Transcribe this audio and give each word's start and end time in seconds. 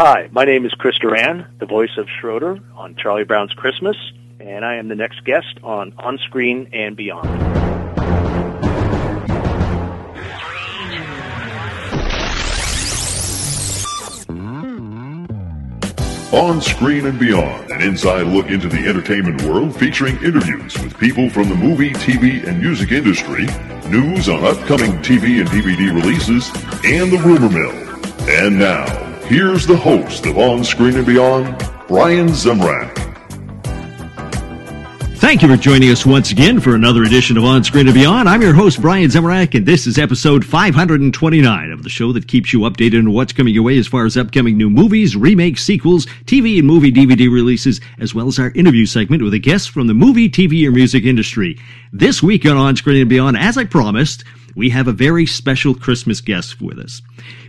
Hi, 0.00 0.28
my 0.30 0.44
name 0.44 0.64
is 0.64 0.70
Chris 0.74 0.96
Doran, 1.00 1.44
the 1.58 1.66
voice 1.66 1.98
of 1.98 2.06
Schroeder 2.20 2.56
on 2.76 2.94
Charlie 2.94 3.24
Brown's 3.24 3.52
Christmas, 3.54 3.96
and 4.38 4.64
I 4.64 4.76
am 4.76 4.86
the 4.86 4.94
next 4.94 5.24
guest 5.24 5.58
on 5.64 5.92
On 5.98 6.16
Screen 6.18 6.68
and 6.72 6.96
Beyond. 6.96 7.26
On 16.32 16.60
Screen 16.60 17.06
and 17.06 17.18
Beyond, 17.18 17.72
an 17.72 17.82
inside 17.82 18.28
look 18.28 18.46
into 18.50 18.68
the 18.68 18.86
entertainment 18.88 19.42
world 19.42 19.74
featuring 19.74 20.14
interviews 20.22 20.78
with 20.78 20.96
people 20.98 21.28
from 21.28 21.48
the 21.48 21.56
movie, 21.56 21.90
TV, 21.94 22.46
and 22.46 22.60
music 22.60 22.92
industry, 22.92 23.48
news 23.90 24.28
on 24.28 24.44
upcoming 24.44 24.92
TV 25.02 25.40
and 25.40 25.48
DVD 25.48 25.92
releases, 25.92 26.52
and 26.84 27.10
the 27.10 27.18
rumor 27.18 27.50
mill. 27.50 27.88
And 28.28 28.60
now, 28.60 29.07
here's 29.28 29.66
the 29.66 29.76
host 29.76 30.24
of 30.24 30.38
On 30.38 30.64
Screen 30.64 30.96
and 30.96 31.06
Beyond, 31.06 31.54
Brian 31.86 32.28
Zemrak. 32.28 32.96
Thank 35.18 35.42
you 35.42 35.48
for 35.48 35.56
joining 35.56 35.90
us 35.90 36.06
once 36.06 36.30
again 36.30 36.60
for 36.60 36.74
another 36.74 37.02
edition 37.02 37.36
of 37.36 37.44
On 37.44 37.62
Screen 37.62 37.86
and 37.88 37.94
Beyond. 37.94 38.26
I'm 38.26 38.40
your 38.40 38.54
host, 38.54 38.80
Brian 38.80 39.10
Zemrak, 39.10 39.54
and 39.54 39.66
this 39.66 39.86
is 39.86 39.98
episode 39.98 40.46
529 40.46 41.70
of 41.70 41.82
the 41.82 41.90
show 41.90 42.10
that 42.12 42.26
keeps 42.26 42.54
you 42.54 42.60
updated 42.60 43.00
on 43.00 43.12
what's 43.12 43.34
coming 43.34 43.52
your 43.52 43.64
way 43.64 43.76
as 43.78 43.86
far 43.86 44.06
as 44.06 44.16
upcoming 44.16 44.56
new 44.56 44.70
movies, 44.70 45.14
remakes, 45.14 45.62
sequels, 45.62 46.06
TV 46.24 46.58
and 46.58 46.66
movie 46.66 46.90
DVD 46.90 47.30
releases, 47.30 47.82
as 48.00 48.14
well 48.14 48.28
as 48.28 48.38
our 48.38 48.50
interview 48.52 48.86
segment 48.86 49.22
with 49.22 49.34
a 49.34 49.38
guest 49.38 49.68
from 49.68 49.88
the 49.88 49.94
movie, 49.94 50.30
TV, 50.30 50.66
or 50.66 50.70
music 50.70 51.04
industry. 51.04 51.58
This 51.92 52.22
week 52.22 52.46
on 52.46 52.56
On 52.56 52.76
Screen 52.76 53.02
and 53.02 53.10
Beyond, 53.10 53.36
as 53.36 53.58
I 53.58 53.66
promised, 53.66 54.24
we 54.56 54.70
have 54.70 54.88
a 54.88 54.92
very 54.92 55.26
special 55.26 55.74
Christmas 55.74 56.22
guest 56.22 56.62
with 56.62 56.78
us. 56.78 57.02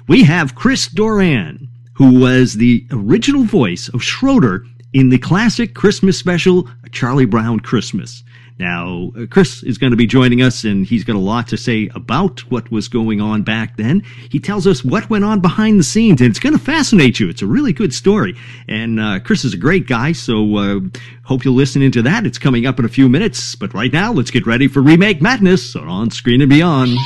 We 0.07 0.23
have 0.23 0.55
Chris 0.55 0.87
Doran, 0.87 1.68
who 1.99 2.17
was 2.17 2.53
the 2.53 2.87
original 2.91 3.43
voice 3.43 3.89
of 3.89 4.01
Schroeder 4.01 4.63
in 4.93 5.09
the 5.09 5.17
classic 5.17 5.75
Christmas 5.75 6.17
special, 6.17 6.65
Charlie 6.93 7.25
Brown 7.25 7.59
Christmas. 7.59 8.23
Now, 8.57 9.11
uh, 9.17 9.25
Chris 9.29 9.63
is 9.63 9.77
going 9.77 9.91
to 9.91 9.97
be 9.97 10.07
joining 10.07 10.41
us, 10.41 10.63
and 10.63 10.85
he's 10.85 11.03
got 11.03 11.17
a 11.17 11.19
lot 11.19 11.49
to 11.49 11.57
say 11.57 11.89
about 11.93 12.39
what 12.49 12.71
was 12.71 12.87
going 12.87 13.19
on 13.19 13.43
back 13.43 13.75
then. 13.75 14.01
He 14.29 14.39
tells 14.39 14.65
us 14.65 14.83
what 14.83 15.09
went 15.09 15.25
on 15.25 15.41
behind 15.41 15.77
the 15.77 15.83
scenes, 15.83 16.21
and 16.21 16.29
it's 16.29 16.39
going 16.39 16.57
to 16.57 16.63
fascinate 16.63 17.19
you. 17.19 17.27
It's 17.27 17.41
a 17.41 17.47
really 17.47 17.73
good 17.73 17.93
story. 17.93 18.33
And 18.69 18.97
uh, 18.97 19.19
Chris 19.19 19.43
is 19.43 19.53
a 19.53 19.57
great 19.57 19.85
guy, 19.85 20.13
so 20.13 20.55
uh, 20.55 20.79
hope 21.23 21.43
you'll 21.43 21.53
listen 21.53 21.81
into 21.81 22.01
that. 22.03 22.25
It's 22.25 22.39
coming 22.39 22.65
up 22.65 22.79
in 22.79 22.85
a 22.85 22.89
few 22.89 23.09
minutes. 23.09 23.55
But 23.55 23.73
right 23.73 23.91
now, 23.91 24.13
let's 24.13 24.31
get 24.31 24.47
ready 24.47 24.69
for 24.69 24.81
Remake 24.81 25.21
Madness 25.21 25.75
on 25.75 26.11
Screen 26.11 26.39
and 26.39 26.49
Beyond. 26.49 26.97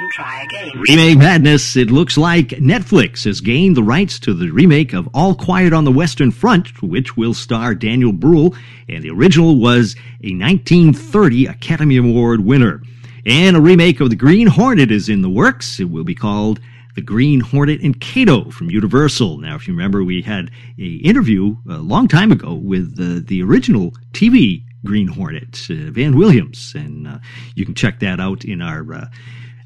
And 0.00 0.10
try 0.12 0.42
again. 0.44 0.80
Remake 0.88 1.18
Madness. 1.18 1.76
It 1.76 1.90
looks 1.90 2.16
like 2.16 2.48
Netflix 2.48 3.24
has 3.24 3.42
gained 3.42 3.76
the 3.76 3.82
rights 3.82 4.18
to 4.20 4.32
the 4.32 4.50
remake 4.50 4.94
of 4.94 5.06
All 5.12 5.34
Quiet 5.34 5.74
on 5.74 5.84
the 5.84 5.92
Western 5.92 6.30
Front, 6.30 6.82
which 6.82 7.18
will 7.18 7.34
star 7.34 7.74
Daniel 7.74 8.10
Bruhl, 8.10 8.54
and 8.88 9.04
the 9.04 9.10
original 9.10 9.58
was 9.58 9.96
a 10.24 10.32
1930 10.34 11.44
Academy 11.48 11.98
Award 11.98 12.40
winner. 12.40 12.80
And 13.26 13.54
a 13.54 13.60
remake 13.60 14.00
of 14.00 14.08
The 14.08 14.16
Green 14.16 14.46
Hornet 14.46 14.90
is 14.90 15.10
in 15.10 15.20
the 15.20 15.28
works. 15.28 15.78
It 15.78 15.90
will 15.90 16.04
be 16.04 16.14
called 16.14 16.60
The 16.94 17.02
Green 17.02 17.40
Hornet 17.40 17.82
and 17.82 18.00
Kato 18.00 18.50
from 18.50 18.70
Universal. 18.70 19.36
Now, 19.36 19.56
if 19.56 19.68
you 19.68 19.74
remember, 19.74 20.02
we 20.02 20.22
had 20.22 20.50
a 20.78 20.94
interview 20.94 21.56
a 21.68 21.76
long 21.76 22.08
time 22.08 22.32
ago 22.32 22.54
with 22.54 22.98
uh, 22.98 23.20
the 23.26 23.42
original 23.42 23.92
TV 24.12 24.62
Green 24.82 25.08
Hornet, 25.08 25.60
uh, 25.68 25.90
Van 25.90 26.16
Williams, 26.16 26.72
and 26.74 27.06
uh, 27.06 27.18
you 27.54 27.66
can 27.66 27.74
check 27.74 28.00
that 28.00 28.18
out 28.18 28.46
in 28.46 28.62
our 28.62 28.94
uh, 28.94 29.06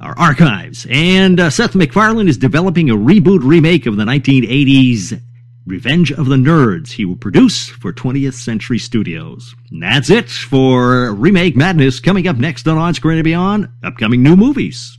our 0.00 0.18
archives. 0.18 0.86
And 0.90 1.40
uh, 1.40 1.50
Seth 1.50 1.74
MacFarlane 1.74 2.28
is 2.28 2.36
developing 2.36 2.90
a 2.90 2.96
reboot 2.96 3.40
remake 3.42 3.86
of 3.86 3.96
the 3.96 4.04
1980s 4.04 5.20
Revenge 5.66 6.12
of 6.12 6.26
the 6.26 6.36
Nerds. 6.36 6.92
He 6.92 7.04
will 7.04 7.16
produce 7.16 7.68
for 7.68 7.92
20th 7.92 8.34
Century 8.34 8.78
Studios. 8.78 9.54
And 9.70 9.82
that's 9.82 10.10
it 10.10 10.28
for 10.28 11.12
Remake 11.14 11.56
Madness. 11.56 12.00
Coming 12.00 12.28
up 12.28 12.36
next 12.36 12.68
on 12.68 12.76
On 12.76 12.92
Screen 12.92 13.18
and 13.18 13.24
Beyond, 13.24 13.68
upcoming 13.82 14.22
new 14.22 14.36
movies. 14.36 14.98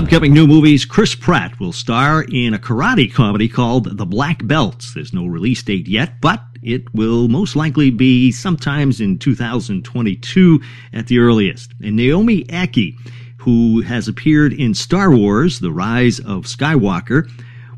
Upcoming 0.00 0.32
new 0.32 0.46
movies 0.46 0.86
Chris 0.86 1.14
Pratt 1.14 1.60
will 1.60 1.74
star 1.74 2.22
in 2.22 2.54
a 2.54 2.58
karate 2.58 3.12
comedy 3.12 3.46
called 3.46 3.98
The 3.98 4.06
Black 4.06 4.46
Belts. 4.46 4.94
There's 4.94 5.12
no 5.12 5.26
release 5.26 5.62
date 5.62 5.86
yet, 5.86 6.22
but 6.22 6.42
it 6.62 6.94
will 6.94 7.28
most 7.28 7.54
likely 7.54 7.90
be 7.90 8.32
sometimes 8.32 9.02
in 9.02 9.18
2022 9.18 10.62
at 10.94 11.06
the 11.08 11.18
earliest. 11.18 11.74
And 11.84 11.96
Naomi 11.96 12.44
Ackie, 12.44 12.96
who 13.36 13.82
has 13.82 14.08
appeared 14.08 14.54
in 14.54 14.72
Star 14.72 15.14
Wars 15.14 15.60
The 15.60 15.70
Rise 15.70 16.18
of 16.18 16.46
Skywalker, 16.46 17.30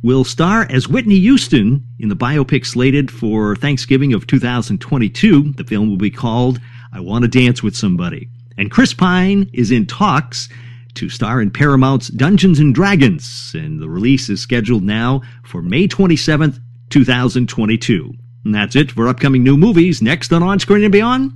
will 0.05 0.23
star 0.23 0.69
as 0.71 0.87
Whitney 0.87 1.19
Houston 1.19 1.85
in 1.99 2.09
the 2.09 2.15
biopic 2.15 2.65
slated 2.65 3.11
for 3.11 3.57
Thanksgiving 3.57 4.13
of 4.13 4.29
2022. 4.29 5.55
The 5.55 5.65
film 5.65 5.91
will 5.91 5.97
be 5.97 6.11
called 6.11 6.61
I 6.93 7.01
Want 7.01 7.23
to 7.23 7.29
Dance 7.29 7.65
with 7.65 7.77
Somebody. 7.77 8.29
And 8.57 8.71
Chris 8.71 8.95
Pine 8.95 9.51
is 9.53 9.73
in 9.73 9.87
talks 9.87 10.49
to 10.95 11.09
star 11.09 11.41
in 11.41 11.51
Paramount's 11.51 12.09
Dungeons 12.09 12.59
and 12.59 12.75
Dragons, 12.75 13.53
and 13.55 13.81
the 13.81 13.89
release 13.89 14.29
is 14.29 14.41
scheduled 14.41 14.83
now 14.83 15.23
for 15.45 15.63
May 15.63 15.89
27th, 15.89 16.61
2022. 16.91 18.13
And 18.45 18.55
that's 18.55 18.77
it 18.77 18.91
for 18.91 19.09
upcoming 19.09 19.43
new 19.43 19.57
movies. 19.57 20.03
Next 20.03 20.33
on 20.33 20.43
On 20.43 20.59
Screen 20.59 20.85
and 20.85 20.93
Beyond, 20.93 21.33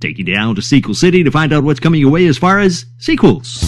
take 0.00 0.18
you 0.18 0.24
down 0.24 0.54
to 0.54 0.62
Sequel 0.62 0.94
City 0.94 1.22
to 1.24 1.30
find 1.30 1.52
out 1.52 1.64
what's 1.64 1.80
coming 1.80 2.00
your 2.00 2.10
way 2.10 2.26
as 2.26 2.38
far 2.38 2.60
as 2.60 2.86
sequels. 2.98 3.60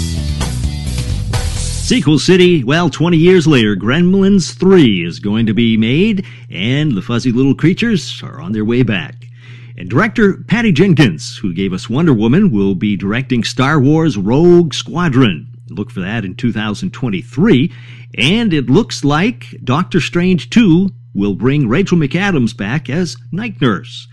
Sequel 1.84 2.18
City, 2.18 2.64
well, 2.64 2.88
20 2.88 3.18
years 3.18 3.46
later, 3.46 3.76
Gremlins 3.76 4.54
3 4.54 5.04
is 5.04 5.18
going 5.18 5.44
to 5.46 5.52
be 5.52 5.76
made, 5.76 6.24
and 6.48 6.92
the 6.92 7.02
fuzzy 7.02 7.30
little 7.30 7.54
creatures 7.54 8.22
are 8.22 8.40
on 8.40 8.52
their 8.52 8.64
way 8.64 8.82
back. 8.82 9.23
And 9.76 9.90
director 9.90 10.34
Patty 10.46 10.72
Jenkins, 10.72 11.36
who 11.36 11.52
gave 11.52 11.72
us 11.72 11.90
Wonder 11.90 12.14
Woman, 12.14 12.50
will 12.50 12.74
be 12.74 12.96
directing 12.96 13.42
Star 13.42 13.80
Wars 13.80 14.16
Rogue 14.16 14.72
Squadron. 14.72 15.48
Look 15.68 15.90
for 15.90 16.00
that 16.00 16.24
in 16.24 16.36
2023. 16.36 17.72
And 18.16 18.52
it 18.52 18.70
looks 18.70 19.02
like 19.02 19.46
Doctor 19.64 20.00
Strange 20.00 20.50
2 20.50 20.90
will 21.14 21.34
bring 21.34 21.68
Rachel 21.68 21.98
McAdams 21.98 22.56
back 22.56 22.88
as 22.88 23.16
Night 23.32 23.60
Nurse. 23.60 24.06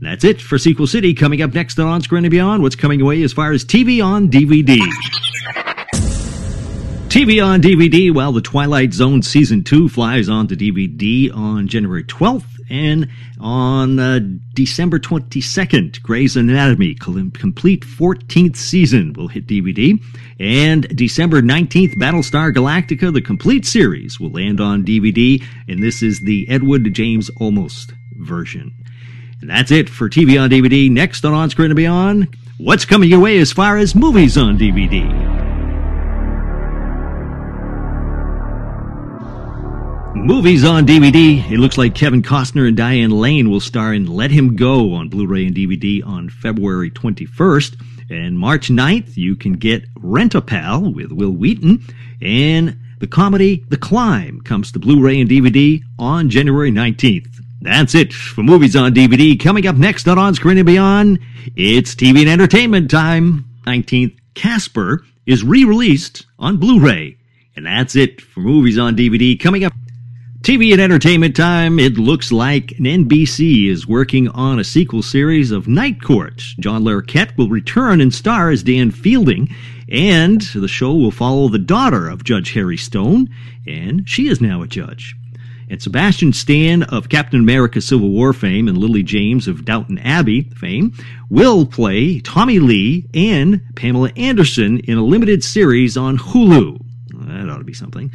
And 0.00 0.10
that's 0.10 0.24
it 0.24 0.40
for 0.40 0.58
Sequel 0.58 0.86
City. 0.86 1.12
Coming 1.12 1.42
up 1.42 1.52
next 1.52 1.78
on 1.78 2.00
Screen 2.00 2.24
and 2.24 2.30
Beyond, 2.30 2.62
what's 2.62 2.76
coming 2.76 3.00
away 3.00 3.22
as 3.22 3.32
far 3.32 3.52
as 3.52 3.64
TV 3.64 4.04
on 4.04 4.28
DVD. 4.28 4.78
TV 7.08 7.44
on 7.44 7.60
DVD, 7.60 8.14
well, 8.14 8.32
The 8.32 8.40
Twilight 8.40 8.94
Zone 8.94 9.20
Season 9.20 9.62
2 9.62 9.90
flies 9.90 10.30
onto 10.30 10.56
DVD 10.56 11.34
on 11.36 11.68
January 11.68 12.04
12th, 12.04 12.61
and 12.70 13.08
on 13.40 13.98
uh, 13.98 14.20
December 14.54 14.98
22nd, 14.98 16.02
Grey's 16.02 16.36
Anatomy, 16.36 16.94
complete 16.94 17.82
14th 17.82 18.56
season, 18.56 19.12
will 19.12 19.28
hit 19.28 19.46
DVD. 19.46 20.02
And 20.38 20.88
December 20.96 21.42
19th, 21.42 21.94
Battlestar 21.94 22.52
Galactica, 22.52 23.12
the 23.12 23.20
complete 23.20 23.64
series, 23.64 24.18
will 24.18 24.30
land 24.30 24.60
on 24.60 24.84
DVD, 24.84 25.42
and 25.68 25.82
this 25.82 26.02
is 26.02 26.20
the 26.20 26.48
Edward 26.48 26.92
James 26.92 27.30
Olmos 27.40 27.92
version. 28.16 28.72
And 29.40 29.50
that's 29.50 29.70
it 29.70 29.88
for 29.88 30.08
TV 30.08 30.40
on 30.40 30.50
DVD. 30.50 30.90
Next 30.90 31.24
on 31.24 31.34
On 31.34 31.50
Screen 31.50 31.70
and 31.70 31.76
Beyond, 31.76 32.36
what's 32.58 32.84
coming 32.84 33.10
your 33.10 33.20
way 33.20 33.38
as 33.38 33.52
far 33.52 33.76
as 33.76 33.94
movies 33.94 34.38
on 34.38 34.56
DVD? 34.56 35.51
Movies 40.14 40.64
on 40.64 40.86
DVD. 40.86 41.50
It 41.50 41.58
looks 41.58 41.78
like 41.78 41.94
Kevin 41.94 42.22
Costner 42.22 42.68
and 42.68 42.76
Diane 42.76 43.10
Lane 43.10 43.50
will 43.50 43.60
star 43.60 43.92
in 43.92 44.06
Let 44.06 44.30
Him 44.30 44.56
Go 44.56 44.92
on 44.92 45.08
Blu-ray 45.08 45.46
and 45.46 45.56
DVD 45.56 46.06
on 46.06 46.28
February 46.28 46.90
21st. 46.90 47.80
And 48.10 48.38
March 48.38 48.68
9th, 48.68 49.16
you 49.16 49.34
can 49.34 49.54
get 49.54 49.84
Rent-A-Pal 49.98 50.92
with 50.92 51.12
Wil 51.12 51.32
Wheaton. 51.32 51.82
And 52.20 52.78
the 53.00 53.06
comedy 53.06 53.64
The 53.68 53.78
Climb 53.78 54.42
comes 54.42 54.70
to 54.72 54.78
Blu-ray 54.78 55.20
and 55.20 55.30
DVD 55.30 55.82
on 55.98 56.28
January 56.28 56.70
19th. 56.70 57.28
That's 57.62 57.94
it 57.94 58.12
for 58.12 58.42
movies 58.42 58.76
on 58.76 58.94
DVD. 58.94 59.38
Coming 59.40 59.66
up 59.66 59.76
next 59.76 60.06
on 60.08 60.18
On 60.18 60.34
Screen 60.34 60.58
and 60.58 60.66
Beyond, 60.66 61.18
it's 61.56 61.94
TV 61.94 62.20
and 62.20 62.28
entertainment 62.28 62.90
time. 62.90 63.44
19th, 63.66 64.16
Casper 64.34 65.04
is 65.26 65.42
re-released 65.42 66.26
on 66.38 66.58
Blu-ray. 66.58 67.16
And 67.56 67.66
that's 67.66 67.96
it 67.96 68.20
for 68.20 68.40
movies 68.40 68.78
on 68.78 68.96
DVD. 68.96 69.38
Coming 69.38 69.64
up, 69.64 69.72
TV 70.42 70.72
and 70.72 70.80
entertainment 70.80 71.36
time. 71.36 71.78
It 71.78 71.98
looks 71.98 72.32
like 72.32 72.76
NBC 72.78 73.68
is 73.68 73.86
working 73.86 74.26
on 74.30 74.58
a 74.58 74.64
sequel 74.64 75.00
series 75.00 75.52
of 75.52 75.68
Night 75.68 76.02
Court. 76.02 76.38
John 76.58 76.82
Larroquette 76.82 77.38
will 77.38 77.48
return 77.48 78.00
and 78.00 78.12
star 78.12 78.50
as 78.50 78.64
Dan 78.64 78.90
Fielding, 78.90 79.54
and 79.88 80.40
the 80.40 80.66
show 80.66 80.96
will 80.96 81.12
follow 81.12 81.46
the 81.46 81.60
daughter 81.60 82.08
of 82.08 82.24
Judge 82.24 82.54
Harry 82.54 82.76
Stone, 82.76 83.28
and 83.68 84.08
she 84.08 84.26
is 84.26 84.40
now 84.40 84.62
a 84.62 84.66
judge. 84.66 85.14
And 85.70 85.80
Sebastian 85.80 86.32
Stan 86.32 86.82
of 86.82 87.08
Captain 87.08 87.38
America 87.38 87.80
Civil 87.80 88.10
War 88.10 88.32
fame 88.32 88.66
and 88.66 88.76
Lily 88.76 89.04
James 89.04 89.46
of 89.46 89.64
Downton 89.64 89.98
Abbey 89.98 90.50
fame 90.56 90.92
will 91.30 91.64
play 91.64 92.18
Tommy 92.18 92.58
Lee 92.58 93.06
and 93.14 93.62
Pamela 93.76 94.10
Anderson 94.16 94.80
in 94.80 94.98
a 94.98 95.04
limited 95.04 95.44
series 95.44 95.96
on 95.96 96.18
Hulu. 96.18 96.84
That 97.28 97.48
ought 97.48 97.58
to 97.58 97.64
be 97.64 97.74
something. 97.74 98.10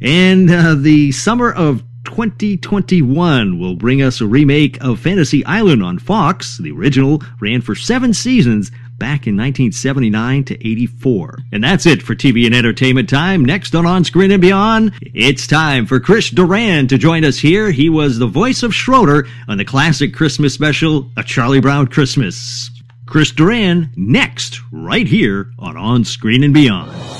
And 0.00 0.50
uh, 0.50 0.74
the 0.74 1.12
summer 1.12 1.52
of 1.52 1.82
2021 2.04 3.58
will 3.58 3.74
bring 3.74 4.00
us 4.00 4.20
a 4.20 4.26
remake 4.26 4.82
of 4.82 5.00
Fantasy 5.00 5.44
Island 5.44 5.82
on 5.82 5.98
Fox. 5.98 6.58
The 6.58 6.72
original 6.72 7.22
ran 7.40 7.60
for 7.60 7.74
seven 7.74 8.14
seasons 8.14 8.70
back 8.98 9.26
in 9.26 9.36
1979 9.36 10.44
to 10.44 10.54
84. 10.68 11.38
And 11.52 11.62
that's 11.62 11.86
it 11.86 12.02
for 12.02 12.14
TV 12.14 12.46
and 12.46 12.54
entertainment 12.54 13.08
time. 13.08 13.44
Next 13.44 13.74
on 13.74 13.86
On 13.86 14.04
Screen 14.04 14.30
and 14.30 14.40
Beyond, 14.40 14.92
it's 15.02 15.46
time 15.46 15.86
for 15.86 16.00
Chris 16.00 16.30
Doran 16.30 16.88
to 16.88 16.98
join 16.98 17.24
us 17.24 17.38
here. 17.38 17.70
He 17.70 17.88
was 17.88 18.18
the 18.18 18.26
voice 18.26 18.62
of 18.62 18.74
Schroeder 18.74 19.26
on 19.46 19.58
the 19.58 19.64
classic 19.64 20.14
Christmas 20.14 20.54
special, 20.54 21.10
A 21.16 21.22
Charlie 21.22 21.60
Brown 21.60 21.86
Christmas. 21.86 22.70
Chris 23.06 23.30
Doran 23.30 23.90
next, 23.96 24.60
right 24.72 25.06
here 25.06 25.52
on 25.58 25.76
On 25.76 26.04
Screen 26.04 26.42
and 26.42 26.52
Beyond. 26.52 27.17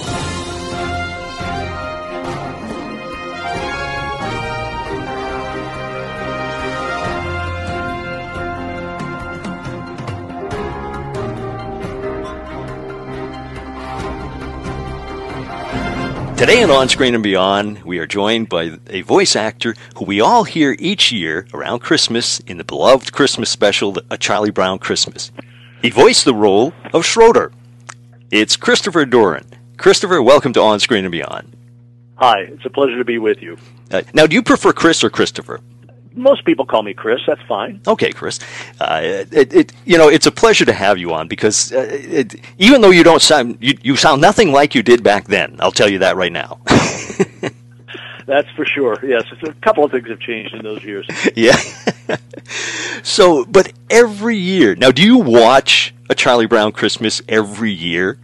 Today 16.38 16.62
on 16.62 16.70
On 16.70 16.88
Screen 16.88 17.16
and 17.16 17.22
Beyond, 17.24 17.82
we 17.82 17.98
are 17.98 18.06
joined 18.06 18.48
by 18.48 18.78
a 18.86 19.00
voice 19.02 19.34
actor 19.34 19.74
who 19.96 20.04
we 20.04 20.20
all 20.20 20.44
hear 20.44 20.76
each 20.78 21.10
year 21.10 21.48
around 21.52 21.80
Christmas 21.80 22.38
in 22.38 22.58
the 22.58 22.64
beloved 22.64 23.12
Christmas 23.12 23.50
special, 23.50 23.96
A 24.08 24.16
Charlie 24.16 24.52
Brown 24.52 24.78
Christmas. 24.78 25.32
He 25.82 25.90
voiced 25.90 26.24
the 26.24 26.36
role 26.36 26.72
of 26.94 27.04
Schroeder. 27.04 27.50
It's 28.30 28.54
Christopher 28.54 29.04
Doran. 29.04 29.46
Christopher, 29.78 30.22
welcome 30.22 30.52
to 30.52 30.60
On 30.60 30.78
Screen 30.78 31.04
and 31.04 31.10
Beyond. 31.10 31.56
Hi, 32.14 32.42
it's 32.42 32.64
a 32.64 32.70
pleasure 32.70 32.98
to 32.98 33.04
be 33.04 33.18
with 33.18 33.42
you. 33.42 33.58
Uh, 33.90 34.02
now, 34.14 34.28
do 34.28 34.36
you 34.36 34.42
prefer 34.44 34.72
Chris 34.72 35.02
or 35.02 35.10
Christopher? 35.10 35.58
Most 36.18 36.44
people 36.44 36.66
call 36.66 36.82
me 36.82 36.94
Chris. 36.94 37.20
That's 37.26 37.40
fine. 37.48 37.80
Okay, 37.86 38.12
Chris. 38.12 38.40
Uh, 38.80 39.00
it, 39.02 39.54
it, 39.54 39.72
you 39.84 39.96
know, 39.96 40.08
it's 40.08 40.26
a 40.26 40.32
pleasure 40.32 40.64
to 40.64 40.72
have 40.72 40.98
you 40.98 41.14
on 41.14 41.28
because 41.28 41.72
uh, 41.72 41.86
it, 41.90 42.34
even 42.58 42.80
though 42.80 42.90
you 42.90 43.04
don't 43.04 43.22
sound, 43.22 43.58
you, 43.60 43.78
you 43.82 43.96
sound 43.96 44.20
nothing 44.20 44.52
like 44.52 44.74
you 44.74 44.82
did 44.82 45.02
back 45.02 45.26
then. 45.26 45.56
I'll 45.60 45.72
tell 45.72 45.88
you 45.88 46.00
that 46.00 46.16
right 46.16 46.32
now. 46.32 46.58
That's 48.26 48.48
for 48.50 48.66
sure. 48.66 48.98
Yes, 49.02 49.24
a 49.42 49.52
couple 49.54 49.84
of 49.84 49.90
things 49.90 50.08
have 50.08 50.20
changed 50.20 50.54
in 50.54 50.62
those 50.62 50.84
years. 50.84 51.08
yeah. 51.34 51.56
so, 53.02 53.46
but 53.46 53.72
every 53.88 54.36
year 54.36 54.74
now, 54.74 54.90
do 54.90 55.02
you 55.02 55.16
watch 55.16 55.94
a 56.10 56.14
Charlie 56.14 56.46
Brown 56.46 56.72
Christmas 56.72 57.22
every 57.26 57.72
year? 57.72 58.18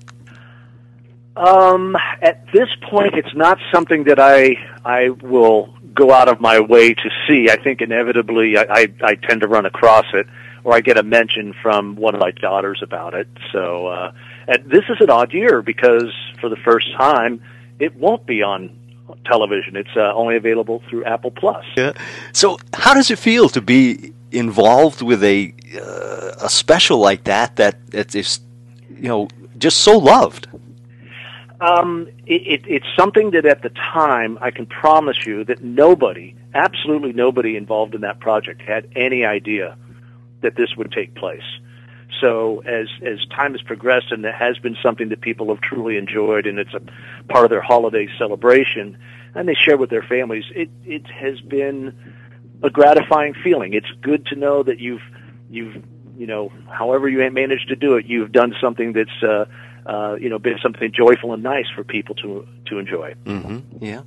Um, 1.37 1.97
at 2.23 2.47
this 2.53 2.69
point, 2.91 3.15
it's 3.15 3.35
not 3.35 3.59
something 3.73 4.05
that 4.05 4.21
I 4.21 4.57
I 4.85 5.11
will 5.11 5.75
go 5.93 6.13
out 6.13 6.29
of 6.29 6.41
my 6.41 6.61
way 6.61 6.95
to 6.95 7.11
see. 7.27 7.51
I 7.51 7.57
think 7.57 7.81
inevitably 7.81 8.57
I, 8.57 8.63
I, 8.63 8.89
I 9.03 9.15
tend 9.15 9.41
to 9.41 9.49
run 9.49 9.67
across 9.67 10.07
it, 10.13 10.27
or 10.63 10.75
I 10.75 10.81
get 10.81 10.97
a 10.97 11.03
mention 11.03 11.55
from 11.63 11.97
one 11.97 12.15
of 12.15 12.21
my 12.21 12.31
daughters 12.31 12.81
about 12.83 13.15
it. 13.15 13.29
So 13.53 13.89
uh, 13.89 14.13
and 14.47 14.71
this 14.71 14.85
is 14.89 14.99
an 15.01 15.11
odd 15.11 15.33
year 15.33 15.63
because 15.63 16.13
for 16.41 16.49
the 16.49 16.57
first 16.57 16.93
time, 16.97 17.43
it 17.79 17.97
won't 17.97 18.27
be 18.27 18.43
on 18.43 18.77
television. 19.27 19.77
It's 19.77 19.97
uh, 19.97 20.15
only 20.15 20.37
available 20.37 20.83
through 20.89 21.05
Apple 21.05 21.31
Plus. 21.31 21.65
Yeah. 21.77 21.93
So 22.33 22.59
how 22.73 22.95
does 22.95 23.11
it 23.11 23.19
feel 23.19 23.49
to 23.51 23.61
be 23.61 24.13
involved 24.31 25.03
with 25.03 25.23
a 25.25 25.53
uh, 25.81 26.47
a 26.47 26.49
special 26.49 26.99
like 26.99 27.25
that 27.25 27.57
that 27.57 27.91
that 27.91 28.15
is 28.15 28.41
you 28.91 29.09
know 29.09 29.29
just 29.59 29.81
so 29.81 29.99
loved? 29.99 30.47
Um, 31.65 32.09
it, 32.27 32.43
it, 32.43 32.65
it's 32.67 32.87
something 32.99 33.31
that 33.31 33.47
at 33.47 33.63
the 33.63 33.71
time 33.71 34.39
I 34.41 34.51
can 34.51 34.67
promise 34.67 35.25
you 35.25 35.45
that 35.45 35.63
nobody, 35.63 36.35
absolutely 36.53 37.13
nobody 37.13 37.57
involved 37.57 37.95
in 37.95 38.03
that 38.03 38.21
project 38.21 38.61
had 38.61 38.89
any 38.95 39.25
idea 39.25 39.77
that 40.43 40.57
this 40.57 40.77
would 40.77 40.93
take 40.93 41.15
place. 41.15 41.43
So 42.21 42.61
as 42.61 42.89
as 43.03 43.19
time 43.35 43.53
has 43.53 43.63
progressed 43.63 44.13
and 44.13 44.25
it 44.25 44.35
has 44.35 44.59
been 44.59 44.77
something 44.83 45.09
that 45.09 45.21
people 45.21 45.49
have 45.49 45.61
truly 45.61 45.97
enjoyed 45.97 46.47
and 46.47 46.59
it's 46.59 46.75
a 46.75 46.81
part 47.33 47.45
of 47.45 47.51
their 47.51 47.63
holiday 47.63 48.09
celebration 48.19 48.99
and 49.35 49.49
they 49.49 49.55
share 49.55 49.77
with 49.77 49.91
their 49.91 50.03
families, 50.03 50.45
it 50.55 50.71
it 50.85 51.07
has 51.07 51.41
been 51.41 51.97
a 52.63 52.71
gratifying 52.71 53.35
feeling. 53.43 53.73
It's 53.73 53.91
good 54.03 54.27
to 54.27 54.37
know 54.37 54.63
that 54.63 54.81
you've 54.81 55.03
you've 55.51 55.83
you 56.17 56.27
know 56.27 56.53
however 56.71 57.09
you 57.09 57.19
managed 57.31 57.69
to 57.69 57.77
do 57.77 57.97
it, 57.97 58.07
you've 58.07 58.33
done 58.33 58.55
something 58.61 58.93
that's 58.93 59.23
uh, 59.23 59.47
uh, 59.87 60.17
you 60.21 60.29
know, 60.29 60.39
been 60.39 60.59
something 60.63 60.93
joyful 60.93 61.33
and 61.33 61.43
nice 61.43 61.67
for 61.75 61.85
people 61.85 62.15
to 62.17 62.47
to 62.67 62.79
enjoy. 62.79 63.15
Mm-hmm. 63.25 63.85
Yeah. 63.85 64.03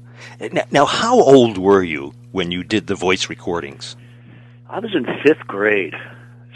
Now, 0.52 0.64
now, 0.72 0.86
how 0.86 1.20
old 1.20 1.58
were 1.58 1.84
you 1.84 2.14
when 2.32 2.52
you 2.52 2.64
did 2.64 2.88
the 2.88 2.96
voice 2.96 3.30
recordings? 3.30 3.96
I 4.70 4.80
was 4.80 4.94
in 4.96 5.06
fifth 5.24 5.46
grade. 5.48 5.94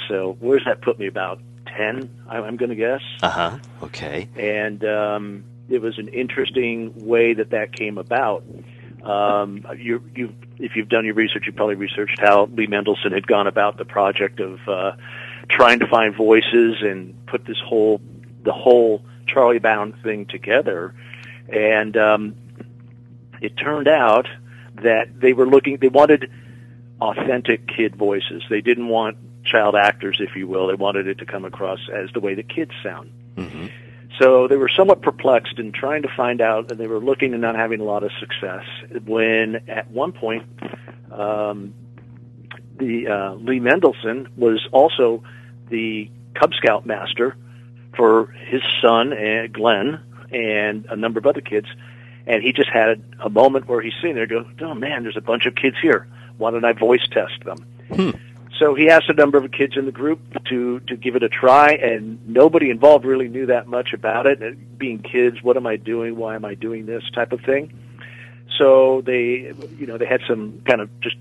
So 0.08 0.36
where's 0.40 0.66
that 0.66 0.82
put 0.82 1.00
me? 1.00 1.08
About 1.08 1.40
ten, 1.68 2.10
I'm 2.28 2.58
going 2.58 2.70
to 2.70 2.76
guess. 2.76 3.02
Uh 3.22 3.30
huh. 3.30 3.58
Okay. 3.84 4.28
And 4.36 4.84
um, 4.84 5.44
it 5.70 5.82
was 5.82 5.98
an 5.98 6.08
interesting 6.10 7.06
way 7.06 7.34
that 7.34 7.52
that 7.52 7.74
came 7.74 7.98
about. 7.98 8.44
Um, 9.04 9.66
you, 9.78 10.04
you, 10.16 10.34
if 10.60 10.76
you've 10.76 10.90
done 10.90 11.06
your 11.06 11.16
research, 11.16 11.46
you 11.48 11.54
probably 11.54 11.76
researched 11.76 12.20
how 12.20 12.46
Lee 12.54 12.68
Mendelson 12.68 13.12
had 13.12 13.26
gone 13.26 13.48
about 13.48 13.78
the 13.78 13.86
project 13.86 14.40
of 14.40 14.60
uh, 14.68 14.92
trying 15.50 15.80
to 15.80 15.88
find 15.88 16.16
voices 16.16 16.78
and 16.82 17.16
put 17.26 17.46
this 17.46 17.58
whole, 17.66 18.00
the 18.44 18.52
whole 18.52 19.04
Charlie 19.34 19.60
Brown 19.60 19.94
thing 20.04 20.26
together, 20.26 20.94
and 21.50 21.96
um, 21.98 22.36
it 23.42 23.58
turned 23.58 23.88
out 23.88 24.28
that 24.76 25.20
they 25.20 25.34
were 25.34 25.48
looking. 25.48 25.78
They 25.78 25.90
wanted 25.90 26.32
authentic 27.00 27.68
kid 27.68 27.96
voices. 27.96 28.44
They 28.50 28.62
didn't 28.62 28.88
want 28.88 29.18
child 29.44 29.76
actors, 29.76 30.18
if 30.20 30.36
you 30.36 30.48
will. 30.48 30.68
They 30.68 30.76
wanted 30.76 31.08
it 31.08 31.20
to 31.20 31.26
come 31.26 31.46
across 31.46 31.80
as 31.94 32.10
the 32.14 32.20
way 32.20 32.36
the 32.36 32.44
kids 32.44 32.72
sound. 32.84 33.12
Mm-hmm. 33.36 33.68
So 34.20 34.48
they 34.48 34.58
were 34.58 34.70
somewhat 34.70 35.02
perplexed 35.02 35.58
in 35.58 35.72
trying 35.72 36.04
to 36.04 36.10
find 36.16 36.42
out, 36.42 36.70
and 36.70 36.80
they 36.80 36.88
were 36.88 37.00
looking 37.00 37.34
and 37.34 37.42
not 37.42 37.56
having 37.56 37.80
a 37.80 37.84
lot 37.84 38.04
of 38.04 38.12
success. 38.20 38.64
When 39.06 39.68
at 39.68 39.90
one 39.90 40.12
point, 40.12 40.44
um, 41.12 41.74
the 42.78 43.08
uh, 43.08 43.34
Lee 43.36 43.60
Mendelson 43.60 44.28
was 44.38 44.68
also 44.72 45.24
the 45.70 46.12
Cub 46.36 46.54
Scout 46.54 46.86
master 46.86 47.36
for 47.96 48.28
his 48.28 48.62
son 48.82 49.14
and 49.14 49.52
Glenn 49.54 50.00
and 50.32 50.86
a 50.90 50.96
number 50.96 51.20
of 51.20 51.26
other 51.26 51.42
kids. 51.42 51.68
And 52.28 52.44
he 52.44 52.54
just 52.54 52.70
had 52.70 53.04
a 53.20 53.30
moment 53.30 53.68
where 53.68 53.82
he's 53.82 53.94
sitting 54.00 54.16
there, 54.16 54.28
go, 54.28 54.46
"Oh 54.62 54.74
man, 54.76 55.04
there's 55.04 55.18
a 55.18 55.22
bunch 55.22 55.46
of 55.46 55.56
kids 55.56 55.76
here. 55.82 56.08
Why 56.38 56.52
don't 56.52 56.64
I 56.64 56.74
voice 56.74 57.08
test 57.12 57.44
them?" 57.44 57.58
Hmm. 57.94 58.12
So 58.60 58.76
he 58.76 58.90
asked 58.90 59.10
a 59.10 59.14
number 59.14 59.40
of 59.40 59.52
kids 59.52 59.76
in 59.76 59.86
the 59.86 59.92
group 59.92 60.20
to 60.46 60.80
to 60.82 60.96
give 60.96 61.16
it 61.16 61.24
a 61.24 61.30
try, 61.30 61.72
and 61.72 62.20
nobody 62.28 62.70
involved 62.70 63.06
really 63.06 63.28
knew 63.28 63.48
that 63.48 63.68
much 63.68 63.92
about 63.92 64.28
it. 64.28 64.42
And 64.42 64.78
being 64.78 65.00
kids, 65.00 65.42
what 65.42 65.58
am 65.58 65.66
I 65.66 65.78
doing? 65.78 66.16
Why 66.16 66.36
am 66.36 66.46
I 66.46 66.54
doing 66.54 66.86
this? 66.86 67.04
Type 67.14 67.32
of 67.32 67.42
thing. 67.42 67.74
So 68.58 69.02
they, 69.02 69.54
you 69.80 69.88
know, 69.88 69.98
they 69.98 70.06
had 70.06 70.22
some 70.28 70.62
kind 70.66 70.82
of 70.82 71.00
just, 71.00 71.16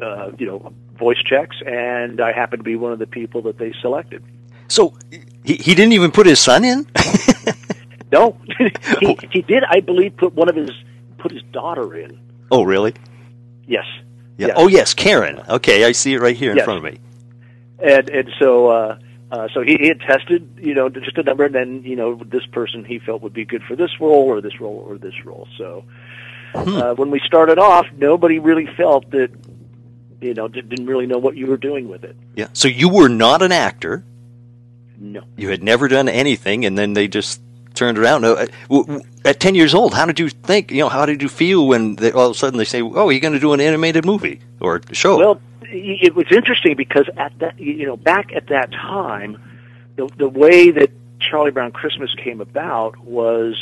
uh, 0.00 0.30
you 0.38 0.46
know, 0.46 0.72
voice 0.96 1.20
checks, 1.24 1.56
and 1.66 2.20
I 2.20 2.32
happened 2.32 2.60
to 2.60 2.64
be 2.64 2.76
one 2.76 2.92
of 2.92 3.00
the 3.00 3.06
people 3.08 3.42
that 3.42 3.58
they 3.58 3.72
selected. 3.80 4.22
So 4.68 4.94
he, 5.48 5.54
he 5.56 5.74
didn't 5.74 5.92
even 5.92 6.10
put 6.10 6.26
his 6.26 6.38
son 6.38 6.64
in. 6.64 6.86
no, 8.12 8.36
he, 9.00 9.18
he 9.32 9.42
did. 9.42 9.64
I 9.68 9.80
believe 9.80 10.16
put 10.16 10.34
one 10.34 10.48
of 10.48 10.56
his 10.56 10.70
put 11.18 11.32
his 11.32 11.42
daughter 11.52 11.94
in. 11.96 12.20
Oh, 12.50 12.62
really? 12.64 12.94
Yes. 13.66 13.84
Yeah. 14.36 14.48
Yes. 14.48 14.56
Oh, 14.58 14.68
yes, 14.68 14.94
Karen. 14.94 15.40
Okay, 15.48 15.84
I 15.84 15.92
see 15.92 16.14
it 16.14 16.20
right 16.20 16.36
here 16.36 16.50
in 16.52 16.56
Yes. 16.58 16.64
front 16.64 16.78
of 16.78 16.92
me. 16.92 16.98
and 17.82 18.08
and 18.10 18.28
so 18.38 18.68
uh, 18.68 18.98
uh, 19.32 19.48
so 19.54 19.62
he, 19.62 19.76
he 19.80 19.88
had 19.88 20.00
tested 20.00 20.58
you 20.60 20.74
know 20.74 20.88
just 20.88 21.16
a 21.18 21.22
number, 21.22 21.44
and 21.44 21.54
then 21.54 21.82
you 21.82 21.96
know 21.96 22.14
this 22.14 22.46
person 22.46 22.84
he 22.84 22.98
felt 22.98 23.22
would 23.22 23.32
be 23.34 23.44
good 23.44 23.62
for 23.64 23.74
this 23.76 23.90
role 24.00 24.24
or 24.24 24.40
this 24.40 24.60
role 24.60 24.84
or 24.88 24.98
this 24.98 25.24
role. 25.24 25.48
So 25.56 25.84
Hmm. 26.54 26.76
uh, 26.76 26.94
when 26.94 27.10
we 27.10 27.20
started 27.26 27.58
off, 27.58 27.84
nobody 27.98 28.38
really 28.38 28.66
felt 28.74 29.10
that 29.10 29.30
you 30.22 30.32
know, 30.34 30.48
didn't 30.48 30.86
really 30.86 31.06
know 31.06 31.18
what 31.18 31.36
you 31.36 31.46
were 31.46 31.58
doing 31.58 31.88
with 31.88 32.02
it. 32.04 32.16
Yeah. 32.34 32.48
So 32.54 32.66
you 32.68 32.88
were 32.88 33.08
not 33.10 33.42
an 33.42 33.52
actor. 33.52 34.02
No. 34.98 35.22
You 35.36 35.48
had 35.50 35.62
never 35.62 35.88
done 35.88 36.08
anything, 36.08 36.64
and 36.64 36.76
then 36.76 36.92
they 36.92 37.08
just 37.08 37.40
turned 37.74 37.98
around. 37.98 38.24
Uh, 38.24 38.46
At 39.24 39.38
ten 39.40 39.54
years 39.54 39.74
old, 39.74 39.94
how 39.94 40.06
did 40.06 40.18
you 40.18 40.28
think? 40.28 40.70
You 40.70 40.78
know, 40.80 40.88
how 40.88 41.06
did 41.06 41.22
you 41.22 41.28
feel 41.28 41.66
when 41.66 41.94
they, 41.96 42.12
all 42.12 42.30
of 42.30 42.36
a 42.36 42.38
sudden 42.38 42.58
they 42.58 42.64
say, 42.64 42.82
"Oh, 42.82 43.08
you're 43.10 43.20
going 43.20 43.34
to 43.34 43.40
do 43.40 43.52
an 43.52 43.60
animated 43.60 44.04
movie 44.04 44.40
or 44.60 44.80
show"? 44.92 45.18
Well, 45.18 45.40
it 45.62 46.14
was 46.14 46.26
interesting 46.30 46.76
because 46.76 47.08
at 47.16 47.38
that, 47.38 47.58
you 47.60 47.86
know, 47.86 47.96
back 47.96 48.32
at 48.34 48.48
that 48.48 48.72
time, 48.72 49.40
the 49.96 50.08
the 50.16 50.28
way 50.28 50.70
that 50.70 50.90
Charlie 51.20 51.50
Brown 51.50 51.72
Christmas 51.72 52.12
came 52.14 52.40
about 52.40 52.98
was 52.98 53.56